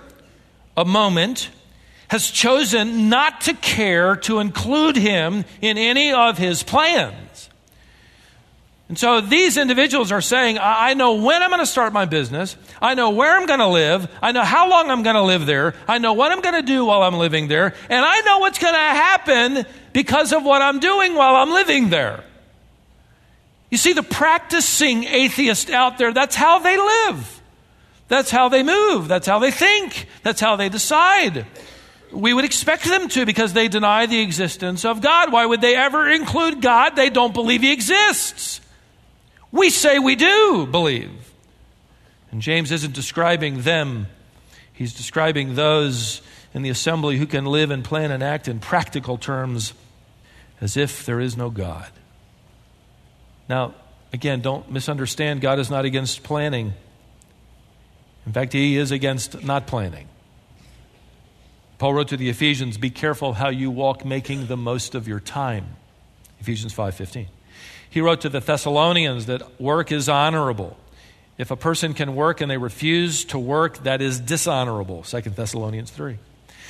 a 0.76 0.86
moment, 0.86 1.50
has 2.10 2.30
chosen 2.30 3.10
not 3.10 3.42
to 3.42 3.54
care 3.54 4.18
to 4.18 4.40
include 4.40 4.98
him 4.98 5.46
in 5.62 5.78
any 5.78 6.12
of 6.12 6.38
his 6.38 6.62
plans. 6.62 7.50
And 8.90 9.00
so 9.00 9.22
these 9.22 9.56
individuals 9.56 10.12
are 10.12 10.20
saying, 10.20 10.58
I 10.60 10.96
know 10.96 11.14
when 11.14 11.42
I'm 11.42 11.50
going 11.50 11.62
to 11.62 11.66
start 11.66 11.94
my 11.94 12.04
business. 12.04 12.58
I 12.82 12.94
know 12.94 13.12
where 13.12 13.38
I'm 13.38 13.46
going 13.46 13.62
to 13.62 13.68
live. 13.68 14.12
I 14.22 14.34
know 14.34 14.44
how 14.44 14.70
long 14.70 14.92
I'm 14.92 15.02
going 15.02 15.16
to 15.16 15.22
live 15.22 15.46
there. 15.46 15.76
I 15.88 16.00
know 16.00 16.12
what 16.12 16.34
I'm 16.34 16.42
going 16.42 16.56
to 16.56 16.62
do 16.62 16.84
while 16.84 17.02
I'm 17.02 17.16
living 17.16 17.48
there. 17.48 17.74
And 17.90 18.06
I 18.06 18.20
know 18.20 18.40
what's 18.40 18.60
going 18.60 18.74
to 18.74 18.78
happen 18.78 19.66
because 19.94 20.34
of 20.34 20.44
what 20.44 20.62
I'm 20.62 20.82
doing 20.82 21.16
while 21.16 21.38
I'm 21.38 21.52
living 21.52 21.90
there. 21.90 22.26
You 23.72 23.78
see, 23.78 23.94
the 23.94 24.04
practicing 24.04 25.06
atheist 25.06 25.70
out 25.70 25.98
there, 25.98 26.14
that's 26.14 26.36
how 26.36 26.60
they 26.60 26.78
live. 26.78 27.42
That's 28.10 28.30
how 28.30 28.50
they 28.50 28.62
move. 28.62 29.08
That's 29.08 29.26
how 29.26 29.40
they 29.40 29.52
think. 29.52 30.08
That's 30.22 30.42
how 30.42 30.58
they 30.58 30.68
decide. 30.68 31.46
We 32.12 32.34
would 32.34 32.44
expect 32.44 32.84
them 32.84 33.08
to 33.08 33.26
because 33.26 33.54
they 33.54 33.70
deny 33.70 34.06
the 34.06 34.20
existence 34.20 34.84
of 34.84 35.02
God. 35.02 35.32
Why 35.32 35.46
would 35.46 35.62
they 35.62 35.78
ever 35.78 36.10
include 36.10 36.62
God? 36.62 36.98
They 36.98 37.10
don't 37.10 37.34
believe 37.34 37.62
He 37.62 37.72
exists. 37.72 38.60
We 39.54 39.70
say 39.70 39.98
we 39.98 40.18
do 40.18 40.68
believe. 40.70 41.32
And 42.32 42.42
James 42.42 42.72
isn't 42.74 42.94
describing 42.94 43.62
them, 43.62 44.08
he's 44.74 44.94
describing 44.94 45.56
those 45.56 46.22
in 46.54 46.62
the 46.62 46.70
assembly 46.70 47.18
who 47.18 47.26
can 47.26 47.46
live 47.46 47.72
and 47.72 47.84
plan 47.84 48.12
and 48.12 48.22
act 48.22 48.48
in 48.48 48.60
practical 48.60 49.18
terms 49.18 49.74
as 50.60 50.76
if 50.76 51.06
there 51.06 51.20
is 51.20 51.38
no 51.38 51.50
God. 51.50 51.90
Now, 53.52 53.74
again, 54.14 54.40
don't 54.40 54.72
misunderstand. 54.72 55.42
God 55.42 55.60
is 55.60 55.70
not 55.70 55.84
against 55.84 56.24
planning. 56.24 56.74
In 58.26 58.32
fact, 58.32 58.54
He 58.54 58.78
is 58.78 58.92
against 58.92 59.44
not 59.44 59.68
planning. 59.68 60.08
Paul 61.78 61.96
wrote 61.96 62.08
to 62.08 62.16
the 62.16 62.30
Ephesians, 62.30 62.78
"Be 62.78 62.90
careful 62.90 63.34
how 63.34 63.50
you 63.50 63.70
walk, 63.70 64.06
making 64.06 64.48
the 64.48 64.56
most 64.56 64.96
of 64.96 65.06
your 65.06 65.20
time." 65.20 65.76
Ephesians 66.40 66.72
5:15. 66.72 67.28
He 67.90 68.00
wrote 68.00 68.22
to 68.22 68.30
the 68.30 68.40
Thessalonians 68.40 69.26
that 69.26 69.60
work 69.60 69.92
is 69.92 70.08
honorable. 70.08 70.78
If 71.38 71.52
a 71.52 71.58
person 71.58 71.94
can 71.94 72.16
work 72.16 72.40
and 72.40 72.50
they 72.50 72.56
refuse 72.56 73.26
to 73.26 73.38
work, 73.38 73.84
that 73.84 74.02
is 74.02 74.22
dishonorable. 74.22 75.04
2 75.04 75.36
Thessalonians 75.36 75.92
3. 75.92 76.20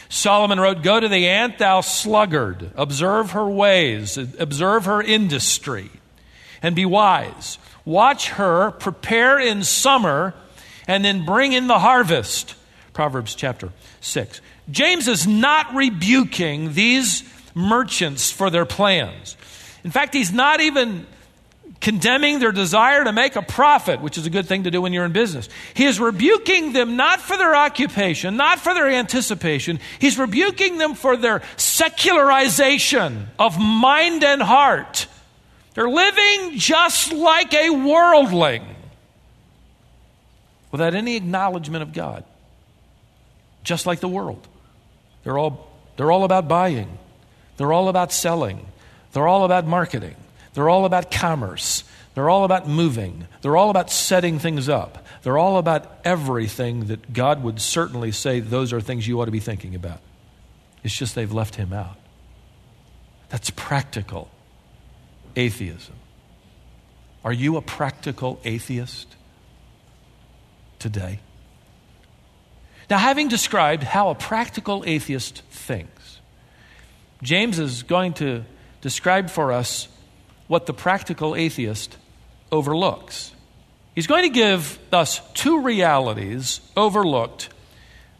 Solomon 0.10 0.60
wrote, 0.60 0.82
Go 0.82 1.00
to 1.00 1.08
the 1.08 1.28
ant, 1.28 1.60
thou 1.60 1.82
sluggard. 1.82 2.72
Observe 2.76 3.32
her 3.32 3.48
ways, 3.48 4.18
observe 4.18 4.86
her 4.86 5.00
industry, 5.00 5.92
and 6.62 6.76
be 6.76 6.86
wise. 6.86 7.58
Watch 7.86 8.30
her 8.30 8.72
prepare 8.72 9.40
in 9.40 9.64
summer 9.64 10.34
and 10.88 11.04
then 11.04 11.26
bring 11.26 11.54
in 11.54 11.68
the 11.68 11.80
harvest. 11.80 12.56
Proverbs 12.94 13.36
chapter 13.36 13.72
6. 14.02 14.42
James 14.70 15.08
is 15.08 15.28
not 15.28 15.74
rebuking 15.74 16.74
these 16.74 17.24
merchants 17.54 18.32
for 18.32 18.50
their 18.50 18.66
plans. 18.66 19.36
In 19.84 19.92
fact, 19.92 20.14
he's 20.14 20.32
not 20.32 20.62
even 20.62 21.06
condemning 21.80 22.40
their 22.40 22.52
desire 22.52 23.04
to 23.04 23.12
make 23.12 23.36
a 23.36 23.42
profit, 23.42 24.02
which 24.02 24.18
is 24.18 24.26
a 24.26 24.30
good 24.30 24.46
thing 24.46 24.64
to 24.64 24.72
do 24.72 24.82
when 24.82 24.94
you're 24.94 25.06
in 25.06 25.12
business. 25.12 25.50
He 25.74 25.86
is 25.86 26.00
rebuking 26.00 26.74
them 26.74 26.96
not 26.96 27.20
for 27.20 27.38
their 27.38 27.56
occupation, 27.56 28.38
not 28.38 28.60
for 28.60 28.74
their 28.74 28.88
anticipation. 28.88 29.80
He's 29.98 30.20
rebuking 30.20 30.78
them 30.78 30.94
for 30.94 31.18
their 31.18 31.42
secularization 31.58 33.28
of 33.40 33.60
mind 33.60 34.24
and 34.24 34.42
heart. 34.42 35.08
They're 35.74 35.90
living 35.90 36.58
just 36.58 37.14
like 37.14 37.54
a 37.54 37.70
worldling 37.70 38.66
without 40.72 40.94
any 40.94 41.16
acknowledgement 41.16 41.84
of 41.84 41.94
God, 41.94 42.24
just 43.64 43.86
like 43.86 44.00
the 44.00 44.08
world. 44.08 44.48
They're 45.24 45.38
all, 45.38 45.70
they're 45.96 46.12
all 46.12 46.24
about 46.24 46.48
buying, 46.48 46.98
they're 47.58 47.72
all 47.72 47.88
about 47.88 48.12
selling, 48.12 48.66
they're 49.14 49.28
all 49.28 49.46
about 49.46 49.66
marketing, 49.66 50.16
they're 50.54 50.70
all 50.70 50.86
about 50.86 51.10
commerce, 51.12 51.84
they're 52.16 52.30
all 52.30 52.44
about 52.44 52.68
moving, 52.68 53.28
they're 53.42 53.56
all 53.56 53.70
about 53.70 53.90
setting 53.92 54.40
things 54.40 54.68
up, 54.68 55.06
they're 55.24 55.38
all 55.38 55.58
about 55.58 56.00
everything 56.04 56.86
that 56.86 57.14
God 57.14 57.44
would 57.44 57.62
certainly 57.62 58.12
say 58.12 58.40
those 58.40 58.74
are 58.74 58.82
things 58.82 59.08
you 59.08 59.22
ought 59.22 59.26
to 59.26 59.32
be 59.32 59.40
thinking 59.40 59.76
about. 59.76 60.00
It's 60.84 60.98
just 60.98 61.16
they've 61.16 61.32
left 61.32 61.56
Him 61.56 61.72
out. 61.72 61.98
That's 63.30 63.52
practical 63.52 64.31
atheism. 65.36 65.96
Are 67.24 67.34
you 67.34 67.58
a 67.58 67.62
practical 67.62 68.40
atheist 68.44 69.16
today? 70.80 71.20
Now, 72.90 72.98
having 72.98 73.28
described 73.30 73.84
how 73.84 74.10
a 74.10 74.16
practical 74.16 74.84
atheist 74.86 75.44
thinks, 75.52 76.20
James 77.22 77.60
is 77.60 77.84
going 77.84 78.14
to 78.16 78.44
describe 78.82 79.30
for 79.30 79.52
us 79.52 79.88
what 80.48 80.66
the 80.66 80.74
practical 80.74 81.36
atheist 81.36 81.96
overlooks. 82.52 83.32
He's 83.96 84.08
going 84.08 84.24
to 84.24 84.30
give 84.30 84.80
us 84.92 85.22
two 85.34 85.62
realities 85.62 86.60
overlooked 86.76 87.50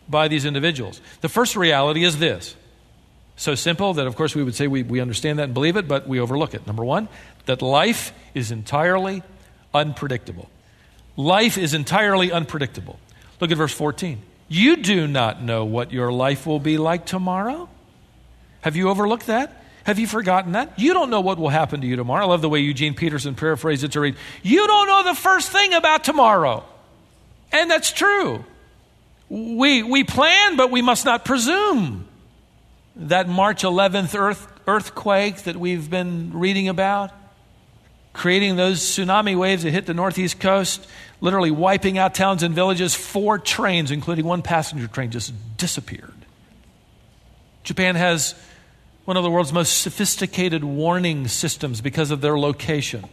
by 0.08 0.28
these 0.28 0.46
individuals. 0.46 1.02
The 1.22 1.30
first 1.30 1.56
reality 1.56 2.04
is 2.04 2.20
this 2.20 2.56
so 3.42 3.56
simple 3.56 3.96
that, 3.96 4.06
of 4.06 4.16
course, 4.16 4.36
we 4.36 4.44
would 4.44 4.54
say 4.54 4.68
we, 4.68 4.84
we 4.84 5.00
understand 5.00 5.40
that 5.40 5.46
and 5.46 5.54
believe 5.56 5.76
it, 5.76 5.88
but 5.88 6.08
we 6.08 6.20
overlook 6.20 6.54
it. 6.54 6.68
Number 6.68 6.86
one, 6.86 7.10
that 7.48 7.64
life 7.64 8.14
is 8.36 8.52
entirely 8.52 9.24
unpredictable. 9.74 10.48
Life 11.18 11.58
is 11.58 11.74
entirely 11.74 12.32
unpredictable. 12.32 13.00
Look 13.40 13.50
at 13.50 13.58
verse 13.58 13.74
14. 13.74 14.22
You 14.48 14.76
do 14.76 15.08
not 15.08 15.42
know 15.42 15.66
what 15.66 15.92
your 15.92 16.12
life 16.12 16.46
will 16.46 16.60
be 16.60 16.78
like 16.78 17.08
tomorrow. 17.08 17.68
Have 18.62 18.76
you 18.76 18.90
overlooked 18.90 19.26
that? 19.26 19.64
Have 19.86 19.98
you 19.98 20.06
forgotten 20.06 20.52
that? 20.52 20.78
You 20.78 20.94
don't 20.94 21.10
know 21.10 21.22
what 21.22 21.40
will 21.40 21.50
happen 21.50 21.82
to 21.82 21.88
you 21.88 21.96
tomorrow. 21.96 22.26
I 22.26 22.28
love 22.28 22.42
the 22.42 22.50
way 22.50 22.60
Eugene 22.60 22.94
Peterson 22.94 23.34
paraphrased 23.34 23.84
it 23.84 23.94
to 23.94 24.02
read, 24.02 24.18
You 24.44 24.68
don't 24.68 24.86
know 24.86 25.04
the 25.06 25.16
first 25.16 25.52
thing 25.52 25.74
about 25.74 26.04
tomorrow. 26.04 26.64
And 27.52 27.72
that's 27.72 27.92
true. 27.92 28.46
We, 29.30 29.82
we 29.82 30.04
plan, 30.04 30.58
but 30.58 30.70
we 30.70 30.84
must 30.84 31.06
not 31.06 31.26
presume. 31.26 32.08
That 33.08 33.28
March 33.28 33.64
11th 33.64 34.18
earth, 34.18 34.48
earthquake 34.68 35.44
that 35.44 35.58
we've 35.58 35.90
been 35.90 36.32
reading 36.34 36.68
about, 36.68 37.12
creating 38.14 38.58
those 38.58 38.80
tsunami 38.80 39.36
waves 39.38 39.64
that 39.64 39.72
hit 39.72 39.86
the 39.86 39.94
northeast 39.94 40.40
coast, 40.40 40.88
literally 41.20 41.52
wiping 41.52 41.98
out 41.98 42.14
towns 42.14 42.44
and 42.44 42.54
villages. 42.54 42.94
Four 42.94 43.40
trains, 43.40 43.90
including 43.90 44.26
one 44.26 44.42
passenger 44.42 44.88
train, 44.88 45.10
just 45.10 45.34
disappeared. 45.58 46.14
Japan 47.64 47.96
has 47.96 48.36
one 49.06 49.18
of 49.18 49.24
the 49.24 49.32
world's 49.32 49.52
most 49.54 49.82
sophisticated 49.82 50.64
warning 50.64 51.28
systems 51.28 51.82
because 51.82 52.12
of 52.12 52.22
their 52.22 52.38
location. 52.38 53.06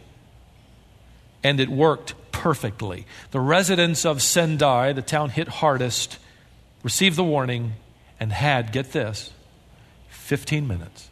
and 1.43 1.59
it 1.59 1.69
worked 1.69 2.13
perfectly. 2.31 3.05
The 3.31 3.39
residents 3.39 4.05
of 4.05 4.21
Sendai, 4.21 4.93
the 4.93 5.01
town 5.01 5.29
hit 5.29 5.47
hardest, 5.47 6.19
received 6.83 7.15
the 7.15 7.23
warning 7.23 7.73
and 8.19 8.31
had, 8.31 8.71
get 8.71 8.91
this, 8.91 9.31
15 10.29 10.67
minutes 10.67 11.09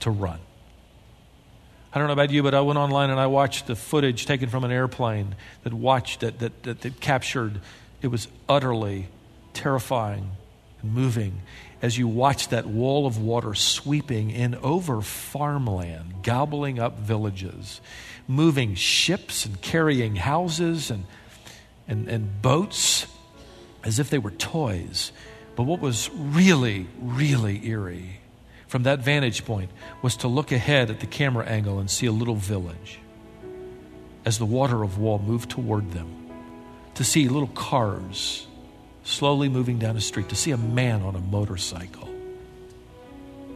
to 0.00 0.10
run. 0.10 0.40
I 1.92 1.98
don't 1.98 2.08
know 2.08 2.12
about 2.12 2.32
you, 2.32 2.42
but 2.42 2.54
I 2.54 2.60
went 2.60 2.76
online 2.76 3.08
and 3.10 3.20
I 3.20 3.28
watched 3.28 3.68
the 3.68 3.76
footage 3.76 4.26
taken 4.26 4.48
from 4.48 4.64
an 4.64 4.72
airplane 4.72 5.36
that 5.62 5.72
watched 5.72 6.20
that, 6.22 6.40
that, 6.40 6.64
that, 6.64 6.80
that 6.80 7.00
captured. 7.00 7.60
It 8.02 8.08
was 8.08 8.26
utterly 8.48 9.06
terrifying 9.52 10.32
and 10.82 10.92
moving 10.92 11.40
as 11.80 11.96
you 11.96 12.08
watch 12.08 12.48
that 12.48 12.66
wall 12.66 13.06
of 13.06 13.16
water 13.16 13.54
sweeping 13.54 14.32
in 14.32 14.56
over 14.56 15.00
farmland, 15.00 16.24
gobbling 16.24 16.80
up 16.80 16.98
villages, 16.98 17.80
moving 18.26 18.74
ships 18.74 19.46
and 19.46 19.62
carrying 19.62 20.16
houses 20.16 20.90
and, 20.90 21.04
and, 21.86 22.08
and 22.08 22.42
boats 22.42 23.06
as 23.84 24.00
if 24.00 24.10
they 24.10 24.18
were 24.18 24.32
toys. 24.32 25.12
But 25.56 25.62
what 25.62 25.80
was 25.80 26.10
really, 26.14 26.86
really 27.00 27.66
eerie 27.66 28.20
from 28.68 28.82
that 28.82 29.00
vantage 29.00 29.44
point 29.44 29.70
was 30.02 30.16
to 30.18 30.28
look 30.28 30.52
ahead 30.52 30.90
at 30.90 31.00
the 31.00 31.06
camera 31.06 31.46
angle 31.46 31.78
and 31.78 31.90
see 31.90 32.06
a 32.06 32.12
little 32.12 32.34
village 32.34 33.00
as 34.26 34.38
the 34.38 34.44
water 34.44 34.82
of 34.82 34.98
wall 34.98 35.18
moved 35.18 35.50
toward 35.50 35.92
them, 35.92 36.30
to 36.94 37.04
see 37.04 37.28
little 37.28 37.48
cars 37.48 38.46
slowly 39.04 39.48
moving 39.48 39.78
down 39.78 39.96
a 39.96 40.00
street, 40.00 40.28
to 40.28 40.34
see 40.34 40.50
a 40.50 40.56
man 40.56 41.00
on 41.02 41.14
a 41.14 41.20
motorcycle 41.20 42.08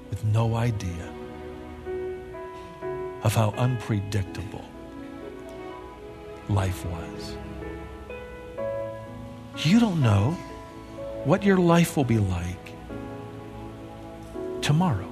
with 0.08 0.24
no 0.24 0.54
idea 0.54 1.12
of 3.24 3.34
how 3.34 3.50
unpredictable 3.58 4.64
life 6.48 6.86
was. 6.86 7.36
You 9.58 9.80
don't 9.80 10.00
know 10.00 10.36
what 11.24 11.42
your 11.42 11.58
life 11.58 11.96
will 11.96 12.04
be 12.04 12.18
like 12.18 12.72
tomorrow. 14.62 15.08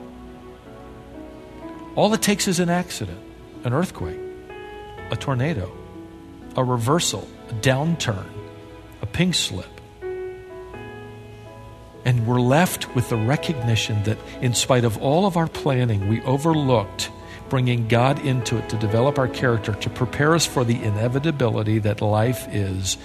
All 1.95 2.13
it 2.15 2.23
takes 2.23 2.49
is 2.49 2.61
an 2.61 2.69
accident, 2.69 3.21
an 3.65 3.73
earthquake, 3.73 4.21
a 5.11 5.17
tornado, 5.17 5.73
a 6.57 6.65
reversal, 6.65 7.27
a 7.49 7.55
downturn, 7.55 8.27
a 9.03 9.07
pink 9.07 9.35
slip. 9.35 9.67
And 12.05 12.27
we're 12.27 12.41
left 12.41 12.95
with 12.95 13.09
the 13.11 13.17
recognition 13.17 14.03
that, 14.05 14.19
in 14.41 14.55
spite 14.55 14.85
of 14.85 14.97
all 14.99 15.27
of 15.27 15.37
our 15.37 15.49
planning, 15.49 16.09
we 16.09 16.23
overlooked 16.23 17.11
bringing 17.49 17.89
God 17.89 18.25
into 18.25 18.59
it 18.59 18.69
to 18.69 18.77
develop 18.77 19.19
our 19.19 19.29
character, 19.29 19.75
to 19.75 19.91
prepare 19.91 20.35
us 20.35 20.47
for 20.47 20.65
the 20.65 20.83
inevitability 20.83 21.79
that 21.81 22.01
life 22.01 22.47
is 22.55 22.99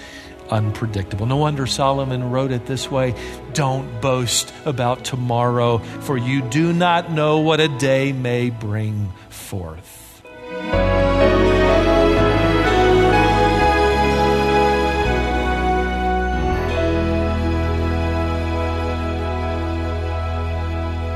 unpredictable. 0.54 1.26
No 1.26 1.38
wonder 1.38 1.66
Solomon 1.66 2.30
wrote 2.30 2.52
it 2.52 2.68
this 2.68 2.90
way 2.90 3.16
Don't 3.54 4.00
boast 4.00 4.54
about 4.66 5.04
tomorrow, 5.04 5.80
for 5.80 6.18
you 6.18 6.42
do 6.44 6.72
not 6.72 7.12
know 7.12 7.40
what 7.40 7.60
a 7.60 7.68
day 7.68 8.14
may 8.14 8.52
bring 8.52 9.12
forth. 9.30 10.00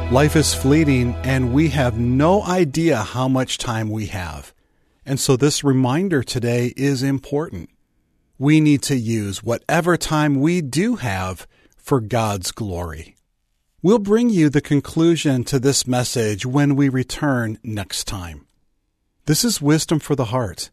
Life 0.09 0.37
is 0.37 0.53
fleeting, 0.53 1.15
and 1.23 1.53
we 1.53 1.67
have 1.67 1.99
no 1.99 2.41
idea 2.41 2.97
how 2.97 3.27
much 3.27 3.57
time 3.57 3.89
we 3.89 4.05
have. 4.05 4.53
And 5.05 5.19
so, 5.19 5.35
this 5.35 5.65
reminder 5.65 6.23
today 6.23 6.73
is 6.77 7.03
important. 7.03 7.69
We 8.39 8.61
need 8.61 8.83
to 8.83 8.95
use 8.95 9.41
whatever 9.41 9.97
time 9.97 10.39
we 10.39 10.61
do 10.61 10.97
have 10.97 11.47
for 11.75 11.99
God's 11.99 12.51
glory. 12.51 13.15
We'll 13.81 13.97
bring 13.97 14.29
you 14.29 14.49
the 14.49 14.61
conclusion 14.61 15.43
to 15.45 15.57
this 15.57 15.87
message 15.87 16.45
when 16.45 16.75
we 16.75 16.87
return 16.87 17.57
next 17.63 18.03
time. 18.03 18.45
This 19.25 19.43
is 19.43 19.59
Wisdom 19.59 19.97
for 19.97 20.15
the 20.15 20.25
Heart. 20.25 20.69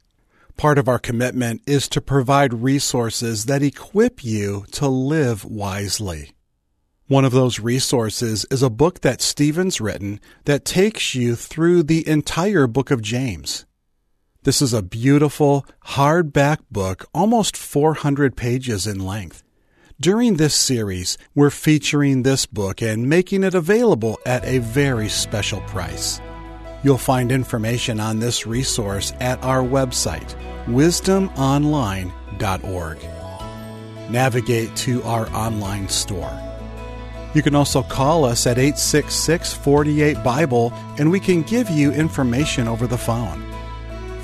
Part 0.58 0.76
of 0.76 0.88
our 0.88 0.98
commitment 0.98 1.62
is 1.66 1.88
to 1.88 2.02
provide 2.02 2.52
resources 2.52 3.46
that 3.46 3.62
equip 3.62 4.22
you 4.22 4.66
to 4.72 4.86
live 4.86 5.44
wisely. 5.44 6.32
One 7.06 7.24
of 7.24 7.32
those 7.32 7.60
resources 7.60 8.44
is 8.50 8.62
a 8.62 8.70
book 8.70 9.00
that 9.00 9.22
Stephen's 9.22 9.80
written 9.80 10.20
that 10.44 10.66
takes 10.66 11.14
you 11.14 11.34
through 11.34 11.84
the 11.84 12.06
entire 12.06 12.66
book 12.66 12.90
of 12.90 13.00
James. 13.00 13.64
This 14.44 14.60
is 14.60 14.74
a 14.74 14.82
beautiful, 14.82 15.64
hardback 15.86 16.58
book, 16.70 17.06
almost 17.14 17.56
400 17.56 18.36
pages 18.36 18.86
in 18.86 18.98
length. 18.98 19.42
During 19.98 20.36
this 20.36 20.54
series, 20.54 21.16
we're 21.34 21.48
featuring 21.48 22.24
this 22.24 22.44
book 22.44 22.82
and 22.82 23.08
making 23.08 23.42
it 23.42 23.54
available 23.54 24.18
at 24.26 24.44
a 24.44 24.58
very 24.58 25.08
special 25.08 25.62
price. 25.62 26.20
You'll 26.82 26.98
find 26.98 27.32
information 27.32 28.00
on 28.00 28.18
this 28.18 28.46
resource 28.46 29.14
at 29.18 29.42
our 29.42 29.62
website, 29.62 30.34
wisdomonline.org. 30.66 32.98
Navigate 34.10 34.76
to 34.76 35.02
our 35.04 35.26
online 35.30 35.88
store. 35.88 36.38
You 37.32 37.40
can 37.40 37.54
also 37.54 37.82
call 37.82 38.26
us 38.26 38.46
at 38.46 38.58
866 38.58 39.54
48 39.54 40.22
Bible 40.22 40.70
and 40.98 41.10
we 41.10 41.18
can 41.18 41.40
give 41.40 41.70
you 41.70 41.92
information 41.92 42.68
over 42.68 42.86
the 42.86 42.98
phone. 42.98 43.53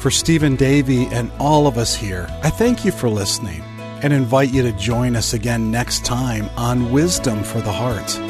For 0.00 0.10
Stephen 0.10 0.56
Davey 0.56 1.04
and 1.08 1.30
all 1.38 1.66
of 1.66 1.76
us 1.76 1.94
here, 1.94 2.26
I 2.42 2.48
thank 2.48 2.86
you 2.86 2.90
for 2.90 3.10
listening 3.10 3.60
and 4.02 4.14
invite 4.14 4.48
you 4.50 4.62
to 4.62 4.72
join 4.72 5.14
us 5.14 5.34
again 5.34 5.70
next 5.70 6.06
time 6.06 6.48
on 6.56 6.90
Wisdom 6.90 7.44
for 7.44 7.60
the 7.60 7.70
Heart. 7.70 8.29